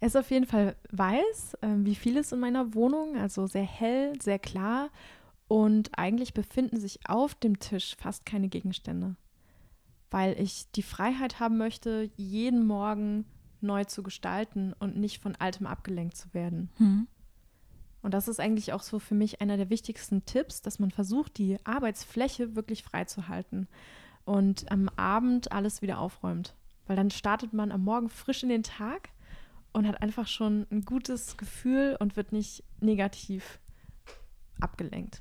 Er 0.00 0.08
ist 0.08 0.16
auf 0.16 0.30
jeden 0.30 0.46
Fall 0.46 0.76
weiß, 0.90 1.58
äh, 1.62 1.68
wie 1.78 1.94
vieles 1.94 2.32
in 2.32 2.40
meiner 2.40 2.74
Wohnung, 2.74 3.16
also 3.16 3.46
sehr 3.46 3.64
hell, 3.64 4.12
sehr 4.20 4.38
klar. 4.38 4.90
Und 5.48 5.98
eigentlich 5.98 6.34
befinden 6.34 6.78
sich 6.78 7.00
auf 7.08 7.34
dem 7.34 7.58
Tisch 7.58 7.96
fast 7.98 8.26
keine 8.26 8.48
Gegenstände, 8.48 9.16
weil 10.10 10.38
ich 10.40 10.70
die 10.72 10.82
Freiheit 10.82 11.40
haben 11.40 11.56
möchte, 11.56 12.10
jeden 12.16 12.66
Morgen 12.66 13.24
neu 13.60 13.84
zu 13.84 14.02
gestalten 14.02 14.74
und 14.78 14.96
nicht 14.96 15.22
von 15.22 15.34
altem 15.36 15.66
abgelenkt 15.66 16.16
zu 16.16 16.34
werden. 16.34 16.70
Hm. 16.76 17.06
Und 18.02 18.12
das 18.12 18.28
ist 18.28 18.38
eigentlich 18.38 18.72
auch 18.72 18.82
so 18.82 18.98
für 18.98 19.14
mich 19.14 19.40
einer 19.40 19.56
der 19.56 19.70
wichtigsten 19.70 20.24
Tipps, 20.26 20.62
dass 20.62 20.78
man 20.78 20.90
versucht, 20.90 21.38
die 21.38 21.58
Arbeitsfläche 21.64 22.54
wirklich 22.54 22.82
freizuhalten 22.82 23.66
und 24.24 24.70
am 24.70 24.88
Abend 24.96 25.52
alles 25.52 25.82
wieder 25.82 25.98
aufräumt. 25.98 26.54
Weil 26.86 26.96
dann 26.96 27.10
startet 27.10 27.52
man 27.52 27.72
am 27.72 27.82
Morgen 27.82 28.08
frisch 28.08 28.42
in 28.42 28.48
den 28.48 28.62
Tag 28.62 29.08
und 29.76 29.86
hat 29.86 30.02
einfach 30.02 30.26
schon 30.26 30.66
ein 30.70 30.84
gutes 30.84 31.36
Gefühl 31.36 31.96
und 32.00 32.16
wird 32.16 32.32
nicht 32.32 32.64
negativ 32.80 33.60
abgelenkt. 34.60 35.20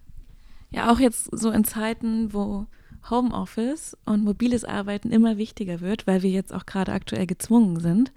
Ja, 0.72 0.92
auch 0.92 1.00
jetzt 1.00 1.30
so 1.32 1.52
in 1.52 1.66
Zeiten, 1.66 2.34
wo 2.34 2.66
Homeoffice 3.10 3.98
und 4.06 4.24
mobiles 4.24 4.64
Arbeiten 4.64 5.12
immer 5.12 5.38
wichtiger 5.38 5.82
wird, 5.82 6.08
weil 6.08 6.24
wir 6.24 6.32
jetzt 6.32 6.54
auch 6.54 6.66
gerade 6.66 6.94
aktuell 6.94 7.28
gezwungen 7.28 7.80
sind, 7.80 8.12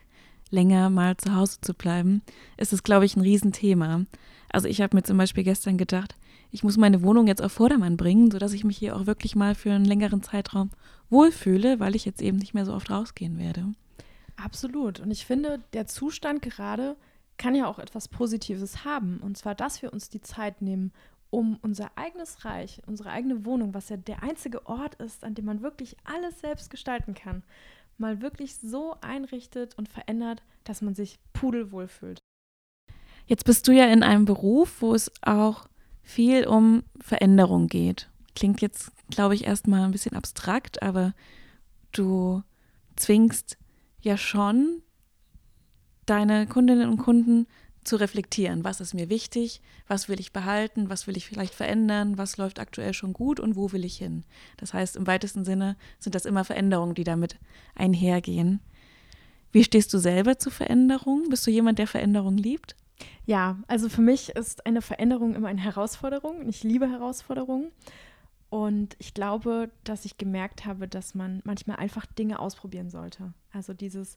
länger 0.50 0.90
mal 0.90 1.16
zu 1.16 1.34
Hause 1.34 1.60
zu 1.60 1.74
bleiben, 1.74 2.22
ist 2.56 2.72
es, 2.72 2.82
glaube 2.82 3.04
ich, 3.04 3.16
ein 3.16 3.20
Riesenthema. 3.20 4.06
Also 4.50 4.68
ich 4.68 4.80
habe 4.80 4.96
mir 4.96 5.02
zum 5.02 5.18
Beispiel 5.18 5.44
gestern 5.44 5.76
gedacht, 5.76 6.14
ich 6.50 6.62
muss 6.62 6.78
meine 6.78 7.02
Wohnung 7.02 7.26
jetzt 7.26 7.42
auf 7.42 7.52
Vordermann 7.52 7.98
bringen, 7.98 8.30
sodass 8.30 8.54
ich 8.54 8.64
mich 8.64 8.78
hier 8.78 8.96
auch 8.96 9.06
wirklich 9.06 9.36
mal 9.36 9.54
für 9.54 9.72
einen 9.72 9.84
längeren 9.84 10.22
Zeitraum 10.22 10.70
wohlfühle, 11.10 11.80
weil 11.80 11.96
ich 11.96 12.06
jetzt 12.06 12.22
eben 12.22 12.38
nicht 12.38 12.54
mehr 12.54 12.64
so 12.64 12.72
oft 12.72 12.90
rausgehen 12.90 13.38
werde. 13.38 13.74
Absolut. 14.42 15.00
Und 15.00 15.10
ich 15.10 15.26
finde, 15.26 15.62
der 15.72 15.86
Zustand 15.86 16.42
gerade 16.42 16.96
kann 17.38 17.54
ja 17.54 17.66
auch 17.66 17.78
etwas 17.78 18.08
Positives 18.08 18.84
haben. 18.84 19.18
Und 19.18 19.36
zwar, 19.36 19.54
dass 19.54 19.82
wir 19.82 19.92
uns 19.92 20.08
die 20.08 20.20
Zeit 20.20 20.62
nehmen, 20.62 20.92
um 21.30 21.58
unser 21.60 21.90
eigenes 21.96 22.44
Reich, 22.44 22.80
unsere 22.86 23.10
eigene 23.10 23.44
Wohnung, 23.44 23.74
was 23.74 23.88
ja 23.88 23.96
der 23.96 24.22
einzige 24.22 24.66
Ort 24.66 24.94
ist, 24.96 25.24
an 25.24 25.34
dem 25.34 25.44
man 25.44 25.62
wirklich 25.62 25.96
alles 26.04 26.40
selbst 26.40 26.70
gestalten 26.70 27.14
kann, 27.14 27.42
mal 27.98 28.22
wirklich 28.22 28.56
so 28.56 28.96
einrichtet 29.00 29.76
und 29.76 29.88
verändert, 29.88 30.42
dass 30.64 30.82
man 30.82 30.94
sich 30.94 31.18
pudelwohl 31.32 31.88
fühlt. 31.88 32.18
Jetzt 33.26 33.44
bist 33.44 33.68
du 33.68 33.72
ja 33.72 33.86
in 33.86 34.02
einem 34.02 34.24
Beruf, 34.24 34.80
wo 34.80 34.94
es 34.94 35.10
auch 35.22 35.68
viel 36.02 36.46
um 36.46 36.84
Veränderung 37.00 37.66
geht. 37.66 38.08
Klingt 38.34 38.62
jetzt, 38.62 38.92
glaube 39.10 39.34
ich, 39.34 39.44
erstmal 39.44 39.82
ein 39.82 39.90
bisschen 39.90 40.16
abstrakt, 40.16 40.82
aber 40.82 41.12
du 41.92 42.42
zwingst 42.96 43.58
ja 44.00 44.16
schon 44.16 44.82
deine 46.06 46.46
Kundinnen 46.46 46.88
und 46.88 46.98
Kunden 46.98 47.46
zu 47.84 47.96
reflektieren. 47.96 48.64
Was 48.64 48.80
ist 48.80 48.94
mir 48.94 49.08
wichtig? 49.08 49.60
Was 49.86 50.08
will 50.08 50.20
ich 50.20 50.32
behalten? 50.32 50.90
Was 50.90 51.06
will 51.06 51.16
ich 51.16 51.26
vielleicht 51.26 51.54
verändern? 51.54 52.18
Was 52.18 52.36
läuft 52.36 52.60
aktuell 52.60 52.92
schon 52.92 53.12
gut 53.12 53.40
und 53.40 53.56
wo 53.56 53.72
will 53.72 53.84
ich 53.84 53.96
hin? 53.96 54.24
Das 54.58 54.74
heißt, 54.74 54.96
im 54.96 55.06
weitesten 55.06 55.44
Sinne 55.44 55.76
sind 55.98 56.14
das 56.14 56.26
immer 56.26 56.44
Veränderungen, 56.44 56.94
die 56.94 57.04
damit 57.04 57.38
einhergehen. 57.74 58.60
Wie 59.52 59.64
stehst 59.64 59.92
du 59.94 59.98
selber 59.98 60.38
zu 60.38 60.50
Veränderungen? 60.50 61.30
Bist 61.30 61.46
du 61.46 61.50
jemand, 61.50 61.78
der 61.78 61.86
Veränderungen 61.86 62.38
liebt? 62.38 62.76
Ja, 63.24 63.58
also 63.66 63.88
für 63.88 64.02
mich 64.02 64.30
ist 64.30 64.66
eine 64.66 64.82
Veränderung 64.82 65.34
immer 65.34 65.48
eine 65.48 65.60
Herausforderung. 65.60 66.48
Ich 66.48 66.62
liebe 66.64 66.90
Herausforderungen. 66.90 67.70
Und 68.50 68.96
ich 68.98 69.12
glaube, 69.12 69.70
dass 69.84 70.04
ich 70.04 70.16
gemerkt 70.16 70.64
habe, 70.64 70.88
dass 70.88 71.14
man 71.14 71.42
manchmal 71.44 71.76
einfach 71.76 72.06
Dinge 72.06 72.38
ausprobieren 72.38 72.88
sollte. 72.88 73.34
Also 73.52 73.74
dieses 73.74 74.16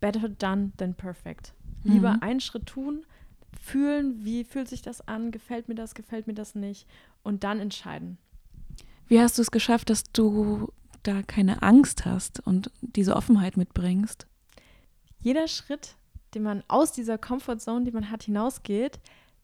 better 0.00 0.28
done 0.28 0.72
than 0.76 0.94
perfect. 0.94 1.54
Lieber 1.84 2.14
mhm. 2.14 2.22
einen 2.22 2.40
Schritt 2.40 2.66
tun, 2.66 3.04
fühlen, 3.60 4.24
wie 4.24 4.44
fühlt 4.44 4.68
sich 4.68 4.82
das 4.82 5.06
an, 5.08 5.30
gefällt 5.30 5.68
mir 5.68 5.74
das, 5.74 5.94
gefällt 5.94 6.26
mir 6.26 6.34
das 6.34 6.54
nicht 6.54 6.86
und 7.22 7.44
dann 7.44 7.60
entscheiden. 7.60 8.18
Wie 9.08 9.20
hast 9.20 9.38
du 9.38 9.42
es 9.42 9.50
geschafft, 9.50 9.90
dass 9.90 10.04
du 10.04 10.72
da 11.02 11.22
keine 11.22 11.62
Angst 11.62 12.04
hast 12.06 12.40
und 12.46 12.70
diese 12.80 13.16
Offenheit 13.16 13.56
mitbringst? 13.56 14.26
Jeder 15.18 15.48
Schritt, 15.48 15.96
den 16.34 16.44
man 16.44 16.62
aus 16.68 16.92
dieser 16.92 17.18
Comfortzone, 17.18 17.84
die 17.84 17.92
man 17.92 18.10
hat, 18.10 18.22
hinausgeht, 18.22 19.00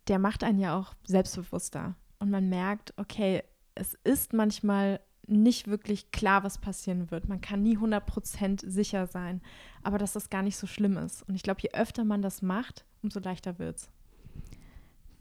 der 0.06 0.18
macht 0.18 0.42
einen 0.42 0.58
ja 0.58 0.78
auch 0.78 0.94
selbstbewusster. 1.04 1.94
Und 2.18 2.30
man 2.30 2.48
merkt, 2.48 2.94
okay, 2.96 3.42
es 3.78 3.94
ist 4.04 4.32
manchmal 4.32 5.00
nicht 5.26 5.68
wirklich 5.68 6.10
klar, 6.10 6.42
was 6.42 6.58
passieren 6.58 7.10
wird. 7.10 7.28
Man 7.28 7.40
kann 7.40 7.62
nie 7.62 7.76
100% 7.76 8.68
sicher 8.68 9.06
sein, 9.06 9.42
aber 9.82 9.98
dass 9.98 10.14
das 10.14 10.30
gar 10.30 10.42
nicht 10.42 10.56
so 10.56 10.66
schlimm 10.66 10.96
ist. 10.96 11.22
Und 11.28 11.34
ich 11.34 11.42
glaube, 11.42 11.60
je 11.62 11.70
öfter 11.72 12.04
man 12.04 12.22
das 12.22 12.42
macht, 12.42 12.86
umso 13.02 13.20
leichter 13.20 13.58
wird 13.58 13.76
es. 13.76 13.90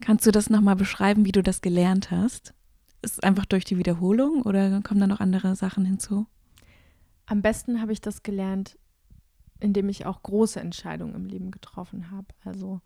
Kannst 0.00 0.26
du 0.26 0.30
das 0.30 0.48
nochmal 0.48 0.76
beschreiben, 0.76 1.24
wie 1.24 1.32
du 1.32 1.42
das 1.42 1.60
gelernt 1.60 2.10
hast? 2.10 2.54
Ist 3.02 3.14
es 3.14 3.20
einfach 3.20 3.44
durch 3.44 3.64
die 3.64 3.78
Wiederholung 3.78 4.42
oder 4.42 4.80
kommen 4.82 5.00
da 5.00 5.06
noch 5.06 5.20
andere 5.20 5.54
Sachen 5.56 5.84
hinzu? 5.84 6.26
Am 7.26 7.42
besten 7.42 7.80
habe 7.80 7.92
ich 7.92 8.00
das 8.00 8.22
gelernt, 8.22 8.78
indem 9.60 9.88
ich 9.88 10.06
auch 10.06 10.22
große 10.22 10.58
Entscheidungen 10.58 11.14
im 11.14 11.26
Leben 11.26 11.50
getroffen 11.50 12.10
habe. 12.10 12.28
Also 12.44 12.80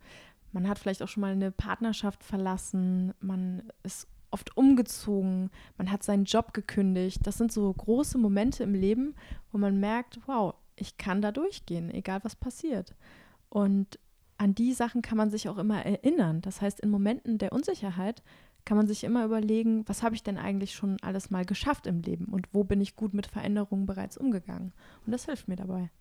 man 0.51 0.67
hat 0.67 0.77
vielleicht 0.77 1.01
auch 1.01 1.07
schon 1.07 1.21
mal 1.21 1.31
eine 1.31 1.51
Partnerschaft 1.51 2.23
verlassen, 2.23 3.13
man 3.21 3.63
ist 3.83 4.07
oft 4.33 4.57
umgezogen, 4.57 5.51
man 5.77 5.91
hat 5.91 6.03
seinen 6.03 6.25
Job 6.25 6.53
gekündigt. 6.53 7.21
Das 7.23 7.37
sind 7.37 7.51
so 7.51 7.71
große 7.71 8.17
Momente 8.17 8.63
im 8.63 8.73
Leben, 8.73 9.15
wo 9.51 9.57
man 9.57 9.79
merkt, 9.79 10.19
wow, 10.25 10.55
ich 10.75 10.97
kann 10.97 11.21
da 11.21 11.31
durchgehen, 11.31 11.91
egal 11.91 12.19
was 12.23 12.35
passiert. 12.35 12.95
Und 13.49 13.99
an 14.37 14.55
die 14.55 14.73
Sachen 14.73 15.01
kann 15.01 15.17
man 15.17 15.29
sich 15.29 15.47
auch 15.47 15.57
immer 15.57 15.85
erinnern. 15.85 16.41
Das 16.41 16.61
heißt, 16.61 16.79
in 16.79 16.89
Momenten 16.89 17.37
der 17.37 17.53
Unsicherheit 17.53 18.23
kann 18.65 18.77
man 18.77 18.87
sich 18.87 19.03
immer 19.03 19.25
überlegen, 19.25 19.87
was 19.87 20.03
habe 20.03 20.15
ich 20.15 20.23
denn 20.23 20.37
eigentlich 20.37 20.73
schon 20.73 20.97
alles 21.01 21.29
mal 21.29 21.45
geschafft 21.45 21.85
im 21.85 22.01
Leben 22.01 22.25
und 22.25 22.47
wo 22.53 22.63
bin 22.63 22.81
ich 22.81 22.95
gut 22.95 23.13
mit 23.13 23.27
Veränderungen 23.27 23.85
bereits 23.85 24.17
umgegangen. 24.17 24.73
Und 25.05 25.11
das 25.11 25.25
hilft 25.25 25.47
mir 25.47 25.57
dabei. 25.57 25.91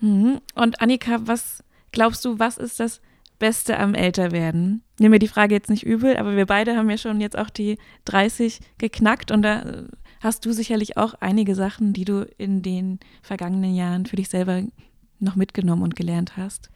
Mhm. 0.00 0.40
Und 0.54 0.80
Annika, 0.80 1.26
was 1.26 1.64
glaubst 1.92 2.24
du, 2.24 2.38
was 2.38 2.58
ist 2.58 2.80
das 2.80 3.00
Beste 3.42 3.76
am 3.76 3.94
Älterwerden? 3.94 4.84
Nimm 5.00 5.10
mir 5.10 5.18
die 5.18 5.26
Frage 5.26 5.52
jetzt 5.52 5.68
nicht 5.68 5.82
übel, 5.82 6.16
aber 6.16 6.36
wir 6.36 6.46
beide 6.46 6.76
haben 6.76 6.88
ja 6.88 6.96
schon 6.96 7.20
jetzt 7.20 7.36
auch 7.36 7.50
die 7.50 7.76
30 8.04 8.60
geknackt 8.78 9.32
und 9.32 9.42
da 9.42 9.62
äh, 9.62 9.84
hast 10.20 10.46
du 10.46 10.52
sicherlich 10.52 10.96
auch 10.96 11.14
einige 11.14 11.56
Sachen, 11.56 11.92
die 11.92 12.04
du 12.04 12.24
in 12.38 12.62
den 12.62 13.00
vergangenen 13.20 13.74
Jahren 13.74 14.06
für 14.06 14.14
dich 14.14 14.28
selber 14.28 14.62
noch 15.18 15.34
mitgenommen 15.34 15.82
und 15.82 15.96
gelernt 15.96 16.36
hast. 16.36 16.70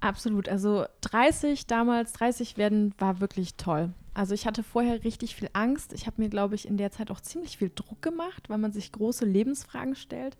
Absolut. 0.00 0.48
Also 0.48 0.86
30 1.02 1.66
damals, 1.66 2.14
30 2.14 2.56
werden 2.56 2.94
war 2.96 3.20
wirklich 3.20 3.56
toll. 3.56 3.92
Also 4.14 4.32
ich 4.32 4.46
hatte 4.46 4.62
vorher 4.62 5.04
richtig 5.04 5.36
viel 5.36 5.50
Angst. 5.52 5.92
Ich 5.92 6.06
habe 6.06 6.22
mir, 6.22 6.30
glaube 6.30 6.54
ich, 6.54 6.66
in 6.66 6.78
der 6.78 6.90
Zeit 6.90 7.10
auch 7.10 7.20
ziemlich 7.20 7.58
viel 7.58 7.70
Druck 7.74 8.00
gemacht, 8.00 8.48
weil 8.48 8.56
man 8.56 8.72
sich 8.72 8.92
große 8.92 9.26
Lebensfragen 9.26 9.94
stellt. 9.94 10.38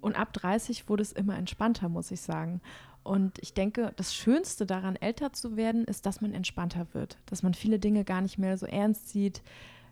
Und 0.00 0.18
ab 0.18 0.32
30 0.32 0.88
wurde 0.88 1.02
es 1.02 1.12
immer 1.12 1.36
entspannter, 1.36 1.90
muss 1.90 2.10
ich 2.10 2.22
sagen. 2.22 2.62
Und 3.10 3.40
ich 3.40 3.54
denke, 3.54 3.92
das 3.96 4.14
Schönste 4.14 4.66
daran, 4.66 4.94
älter 4.94 5.32
zu 5.32 5.56
werden, 5.56 5.84
ist, 5.84 6.06
dass 6.06 6.20
man 6.20 6.32
entspannter 6.32 6.86
wird, 6.92 7.18
dass 7.26 7.42
man 7.42 7.54
viele 7.54 7.80
Dinge 7.80 8.04
gar 8.04 8.20
nicht 8.20 8.38
mehr 8.38 8.56
so 8.56 8.66
ernst 8.66 9.08
sieht, 9.08 9.42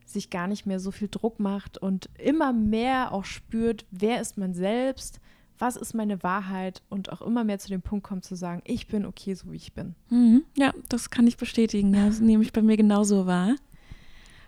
sich 0.04 0.30
gar 0.30 0.46
nicht 0.46 0.66
mehr 0.66 0.78
so 0.78 0.92
viel 0.92 1.08
Druck 1.10 1.40
macht 1.40 1.78
und 1.78 2.08
immer 2.16 2.52
mehr 2.52 3.10
auch 3.10 3.24
spürt, 3.24 3.86
wer 3.90 4.20
ist 4.20 4.38
man 4.38 4.54
selbst, 4.54 5.18
was 5.58 5.74
ist 5.74 5.94
meine 5.94 6.22
Wahrheit 6.22 6.80
und 6.90 7.10
auch 7.10 7.20
immer 7.20 7.42
mehr 7.42 7.58
zu 7.58 7.68
dem 7.68 7.82
Punkt 7.82 8.06
kommt 8.06 8.24
zu 8.24 8.36
sagen, 8.36 8.62
ich 8.64 8.86
bin 8.86 9.04
okay, 9.04 9.34
so 9.34 9.50
wie 9.50 9.56
ich 9.56 9.72
bin. 9.72 9.96
Mhm. 10.10 10.44
Ja, 10.56 10.72
das 10.88 11.10
kann 11.10 11.26
ich 11.26 11.36
bestätigen. 11.36 11.92
Das 11.92 12.20
nehme 12.20 12.44
ich 12.44 12.52
bei 12.52 12.62
mir 12.62 12.76
genauso 12.76 13.26
wahr. 13.26 13.56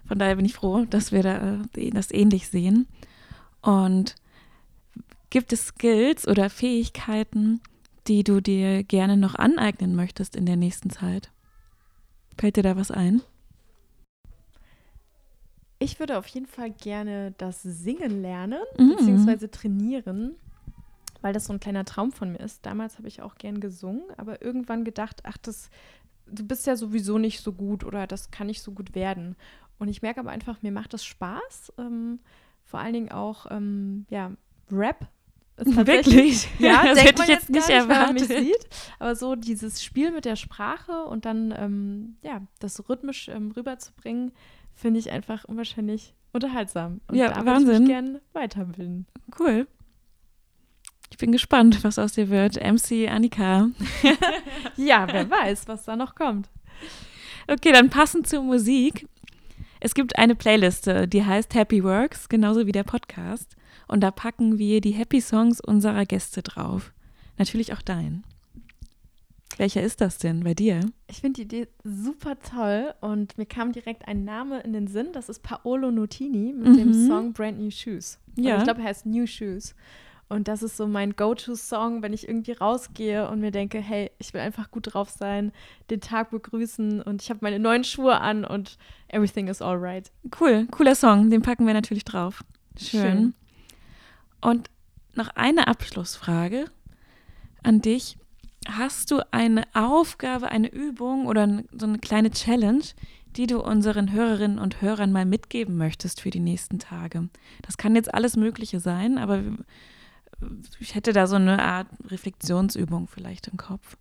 Von 0.06 0.20
daher 0.20 0.37
bin 0.37 0.44
ich 0.44 0.54
froh, 0.54 0.85
dass 0.88 1.11
wir 1.11 1.24
da 1.24 1.59
äh, 1.74 1.90
das 1.90 2.12
ähnlich 2.12 2.46
sehen. 2.46 2.87
Und 3.62 4.14
gibt 5.28 5.52
es 5.52 5.66
Skills 5.66 6.28
oder 6.28 6.50
Fähigkeiten, 6.50 7.61
die 8.11 8.25
du 8.25 8.40
dir 8.40 8.83
gerne 8.83 9.16
noch 9.16 9.37
aneignen 9.37 9.94
möchtest 9.94 10.35
in 10.35 10.44
der 10.44 10.57
nächsten 10.57 10.90
Zeit? 10.90 11.31
Fällt 12.37 12.57
dir 12.57 12.64
da 12.64 12.75
was 12.75 12.90
ein? 12.90 13.23
Ich 15.79 16.01
würde 16.01 16.18
auf 16.18 16.27
jeden 16.27 16.46
Fall 16.49 16.73
gerne 16.73 17.33
das 17.38 17.62
Singen 17.62 18.20
lernen, 18.20 18.61
mm. 18.77 18.88
beziehungsweise 18.88 19.49
trainieren, 19.49 20.35
weil 21.23 21.33
das 21.33 21.44
so 21.44 21.53
ein 21.53 21.61
kleiner 21.61 21.85
Traum 21.85 22.11
von 22.11 22.33
mir 22.33 22.40
ist. 22.40 22.66
Damals 22.66 22.99
habe 22.99 23.07
ich 23.07 23.23
auch 23.23 23.37
gern 23.37 23.61
gesungen, 23.61 24.03
aber 24.16 24.42
irgendwann 24.42 24.85
gedacht, 24.85 25.20
ach, 25.23 25.38
das, 25.38 25.70
du 26.27 26.44
bist 26.44 26.66
ja 26.66 26.75
sowieso 26.75 27.16
nicht 27.16 27.40
so 27.40 27.53
gut 27.53 27.85
oder 27.85 28.09
das 28.09 28.33
kann 28.33 28.49
nicht 28.49 28.61
so 28.61 28.73
gut 28.73 28.96
werden. 28.96 29.37
Und 29.79 29.87
ich 29.87 30.03
merke 30.03 30.18
aber 30.18 30.31
einfach, 30.31 30.62
mir 30.62 30.73
macht 30.73 30.94
das 30.94 31.05
Spaß. 31.05 31.75
Ähm, 31.79 32.18
vor 32.64 32.81
allen 32.81 32.92
Dingen 32.92 33.12
auch, 33.12 33.46
ähm, 33.53 34.05
ja, 34.11 34.33
Rap. 34.73 35.09
Wirklich? 35.64 36.49
Ja, 36.59 36.85
das 36.85 37.03
hätte 37.03 37.23
ich 37.23 37.29
jetzt 37.29 37.51
nicht, 37.51 37.68
nicht 37.68 37.70
erwartet. 37.70 38.29
Sieht. 38.29 38.68
Aber 38.99 39.14
so 39.14 39.35
dieses 39.35 39.83
Spiel 39.83 40.11
mit 40.11 40.25
der 40.25 40.37
Sprache 40.37 41.05
und 41.05 41.25
dann, 41.25 41.55
ähm, 41.57 42.16
ja, 42.23 42.42
das 42.59 42.88
rhythmisch 42.88 43.29
ähm, 43.29 43.53
rüberzubringen, 43.53 44.33
finde 44.75 45.01
ich 45.01 45.11
einfach 45.11 45.44
unwahrscheinlich 45.44 46.14
unterhaltsam. 46.33 47.01
Und 47.09 47.16
ja, 47.16 47.29
da 47.29 47.44
Wahnsinn. 47.44 47.66
würde 47.66 47.73
ich 47.73 47.81
mich 47.81 47.88
gerne 47.88 48.20
weiterbilden. 48.33 49.07
Cool. 49.38 49.66
Ich 51.11 51.18
bin 51.18 51.33
gespannt, 51.33 51.83
was 51.83 51.99
aus 51.99 52.12
dir 52.12 52.31
wird. 52.31 52.57
MC 52.57 53.09
Annika. 53.09 53.70
ja, 54.77 55.07
wer 55.11 55.29
weiß, 55.29 55.66
was 55.66 55.85
da 55.85 55.96
noch 55.96 56.14
kommt. 56.14 56.49
Okay, 57.49 57.73
dann 57.73 57.90
passend 57.90 58.29
zur 58.29 58.42
Musik. 58.42 59.07
Es 59.81 59.95
gibt 59.95 60.19
eine 60.19 60.35
Playliste, 60.35 61.09
die 61.09 61.25
heißt 61.25 61.55
Happy 61.55 61.83
Works, 61.83 62.29
genauso 62.29 62.66
wie 62.66 62.73
der 62.73 62.85
Podcast. 62.85 63.57
Und 63.88 64.01
da 64.03 64.11
packen 64.11 64.59
wir 64.59 64.83
die 64.83 64.93
Happy 64.93 65.23
Songs 65.23 65.61
unserer 65.61 66.05
Gäste 66.05 66.43
drauf. 66.43 66.93
Natürlich 67.38 67.73
auch 67.73 67.81
dein. 67.81 68.23
Welcher 69.57 69.83
ist 69.83 70.01
das 70.01 70.19
denn 70.19 70.45
bei 70.45 70.55
dir? 70.55 70.81
Ich 71.07 71.21
finde 71.21 71.38
die 71.38 71.43
Idee 71.43 71.69
super 71.83 72.38
toll 72.38 72.95
und 73.01 73.37
mir 73.37 73.47
kam 73.47 73.73
direkt 73.73 74.07
ein 74.07 74.25
Name 74.25 74.61
in 74.61 74.73
den 74.73 74.87
Sinn. 74.87 75.09
Das 75.12 75.29
ist 75.29 75.43
Paolo 75.43 75.90
Nutini 75.90 76.53
mit 76.53 76.69
mhm. 76.69 76.77
dem 76.77 77.07
Song 77.09 77.33
Brand 77.33 77.59
New 77.59 77.71
Shoes. 77.71 78.19
Ja. 78.37 78.59
ich 78.59 78.64
glaube, 78.64 78.81
er 78.81 78.88
heißt 78.88 79.07
New 79.07 79.27
Shoes. 79.27 79.75
Und 80.31 80.47
das 80.47 80.62
ist 80.62 80.77
so 80.77 80.87
mein 80.87 81.16
Go-To-Song, 81.16 82.03
wenn 82.03 82.12
ich 82.12 82.29
irgendwie 82.29 82.53
rausgehe 82.53 83.29
und 83.29 83.40
mir 83.40 83.51
denke, 83.51 83.81
hey, 83.81 84.12
ich 84.19 84.33
will 84.33 84.40
einfach 84.40 84.71
gut 84.71 84.95
drauf 84.95 85.11
sein, 85.11 85.51
den 85.90 86.01
Tag 86.01 86.31
begrüßen 86.31 87.03
und 87.03 87.21
ich 87.21 87.31
habe 87.31 87.40
meine 87.43 87.59
neuen 87.59 87.83
Schuhe 87.83 88.21
an 88.21 88.45
und 88.45 88.79
everything 89.09 89.49
is 89.49 89.61
alright. 89.61 90.12
Cool, 90.40 90.69
cooler 90.71 90.95
Song, 90.95 91.31
den 91.31 91.43
packen 91.43 91.66
wir 91.66 91.75
natürlich 91.75 92.05
drauf. 92.05 92.45
Schön. 92.79 93.01
Schön. 93.01 93.35
Und 94.40 94.71
noch 95.16 95.31
eine 95.35 95.66
Abschlussfrage 95.66 96.66
an 97.64 97.81
dich. 97.81 98.16
Hast 98.69 99.11
du 99.11 99.23
eine 99.33 99.64
Aufgabe, 99.75 100.53
eine 100.53 100.71
Übung 100.71 101.27
oder 101.27 101.64
so 101.73 101.87
eine 101.87 101.99
kleine 101.99 102.31
Challenge, 102.31 102.85
die 103.37 103.49
du 103.49 103.61
unseren 103.61 104.12
Hörerinnen 104.12 104.61
und 104.61 104.81
Hörern 104.81 105.11
mal 105.11 105.27
mitgeben 105.27 105.77
möchtest 105.77 106.21
für 106.21 106.31
die 106.31 106.38
nächsten 106.38 106.79
Tage? 106.79 107.29
Das 107.62 107.79
kann 107.79 107.97
jetzt 107.97 108.14
alles 108.14 108.37
Mögliche 108.37 108.79
sein, 108.79 109.19
aber 109.19 109.43
ich 110.79 110.94
hätte 110.94 111.12
da 111.12 111.26
so 111.26 111.37
eine 111.37 111.62
Art 111.62 111.88
Reflexionsübung 112.09 113.09
vielleicht 113.09 113.48
im 113.48 113.57
Kopf. 113.57 113.96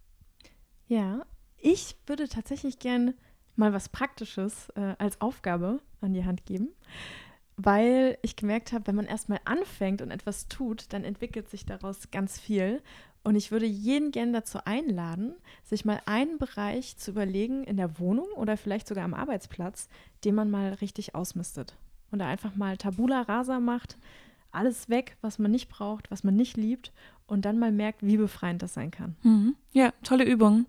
Ja, 0.87 1.25
ich 1.57 1.95
würde 2.07 2.27
tatsächlich 2.27 2.79
gern 2.79 3.13
mal 3.55 3.73
was 3.73 3.89
Praktisches 3.89 4.69
äh, 4.75 4.95
als 4.97 5.21
Aufgabe 5.21 5.81
an 6.01 6.13
die 6.13 6.25
Hand 6.25 6.45
geben, 6.45 6.69
weil 7.57 8.17
ich 8.21 8.35
gemerkt 8.35 8.71
habe, 8.71 8.87
wenn 8.87 8.95
man 8.95 9.05
erstmal 9.05 9.39
anfängt 9.45 10.01
und 10.01 10.11
etwas 10.11 10.47
tut, 10.47 10.91
dann 10.93 11.03
entwickelt 11.03 11.49
sich 11.49 11.65
daraus 11.65 12.09
ganz 12.09 12.39
viel. 12.39 12.81
Und 13.21 13.35
ich 13.35 13.51
würde 13.51 13.65
jeden 13.65 14.11
gern 14.11 14.31
dazu 14.31 14.59
einladen, 14.63 15.33
sich 15.65 15.83
mal 15.83 16.01
einen 16.05 16.37
Bereich 16.37 16.95
zu 16.97 17.11
überlegen 17.11 17.65
in 17.65 17.75
der 17.75 17.99
Wohnung 17.99 18.27
oder 18.37 18.55
vielleicht 18.55 18.87
sogar 18.87 19.03
am 19.03 19.13
Arbeitsplatz, 19.13 19.89
den 20.23 20.35
man 20.35 20.49
mal 20.49 20.73
richtig 20.75 21.15
ausmistet. 21.15 21.75
Und 22.11 22.19
da 22.19 22.27
einfach 22.27 22.55
mal 22.55 22.77
Tabula 22.77 23.21
rasa 23.23 23.59
macht, 23.59 23.97
alles 24.51 24.89
weg, 24.89 25.17
was 25.21 25.39
man 25.39 25.51
nicht 25.51 25.69
braucht, 25.69 26.09
was 26.11 26.23
man 26.23 26.35
nicht 26.35 26.57
liebt 26.57 26.91
und 27.27 27.45
dann 27.45 27.59
mal 27.59 27.71
merkt, 27.71 28.03
wie 28.03 28.17
befreiend 28.17 28.61
das 28.61 28.73
sein 28.73 28.91
kann. 28.91 29.15
Mhm. 29.23 29.55
Ja, 29.71 29.93
tolle 30.03 30.25
Übung. 30.25 30.65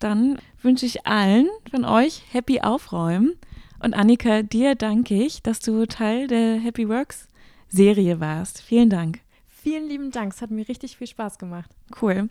Dann 0.00 0.38
wünsche 0.60 0.86
ich 0.86 1.06
allen 1.06 1.48
von 1.70 1.84
euch 1.84 2.22
Happy 2.32 2.60
Aufräumen. 2.60 3.34
Und 3.80 3.94
Annika, 3.94 4.42
dir 4.42 4.74
danke 4.74 5.14
ich, 5.14 5.42
dass 5.42 5.60
du 5.60 5.86
Teil 5.86 6.26
der 6.26 6.58
Happy 6.58 6.88
Works 6.88 7.28
Serie 7.68 8.20
warst. 8.20 8.62
Vielen 8.62 8.90
Dank. 8.90 9.20
Vielen 9.48 9.88
lieben 9.88 10.10
Dank. 10.10 10.32
Es 10.32 10.42
hat 10.42 10.50
mir 10.50 10.68
richtig 10.68 10.96
viel 10.96 11.06
Spaß 11.06 11.38
gemacht. 11.38 11.70
Cool. 12.00 12.28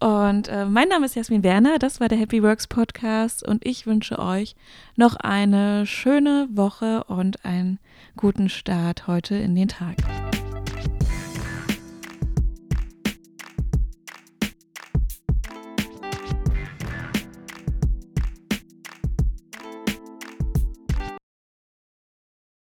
Und 0.00 0.48
äh, 0.48 0.64
mein 0.64 0.88
Name 0.88 1.04
ist 1.04 1.14
Jasmin 1.14 1.42
Werner, 1.42 1.78
das 1.78 2.00
war 2.00 2.08
der 2.08 2.16
Happy 2.16 2.42
Works 2.42 2.66
Podcast 2.66 3.46
und 3.46 3.66
ich 3.66 3.86
wünsche 3.86 4.18
euch 4.18 4.56
noch 4.96 5.16
eine 5.16 5.84
schöne 5.84 6.48
Woche 6.50 7.04
und 7.04 7.44
einen 7.44 7.78
guten 8.16 8.48
Start 8.48 9.06
heute 9.06 9.34
in 9.34 9.54
den 9.54 9.68
Tag. 9.68 9.96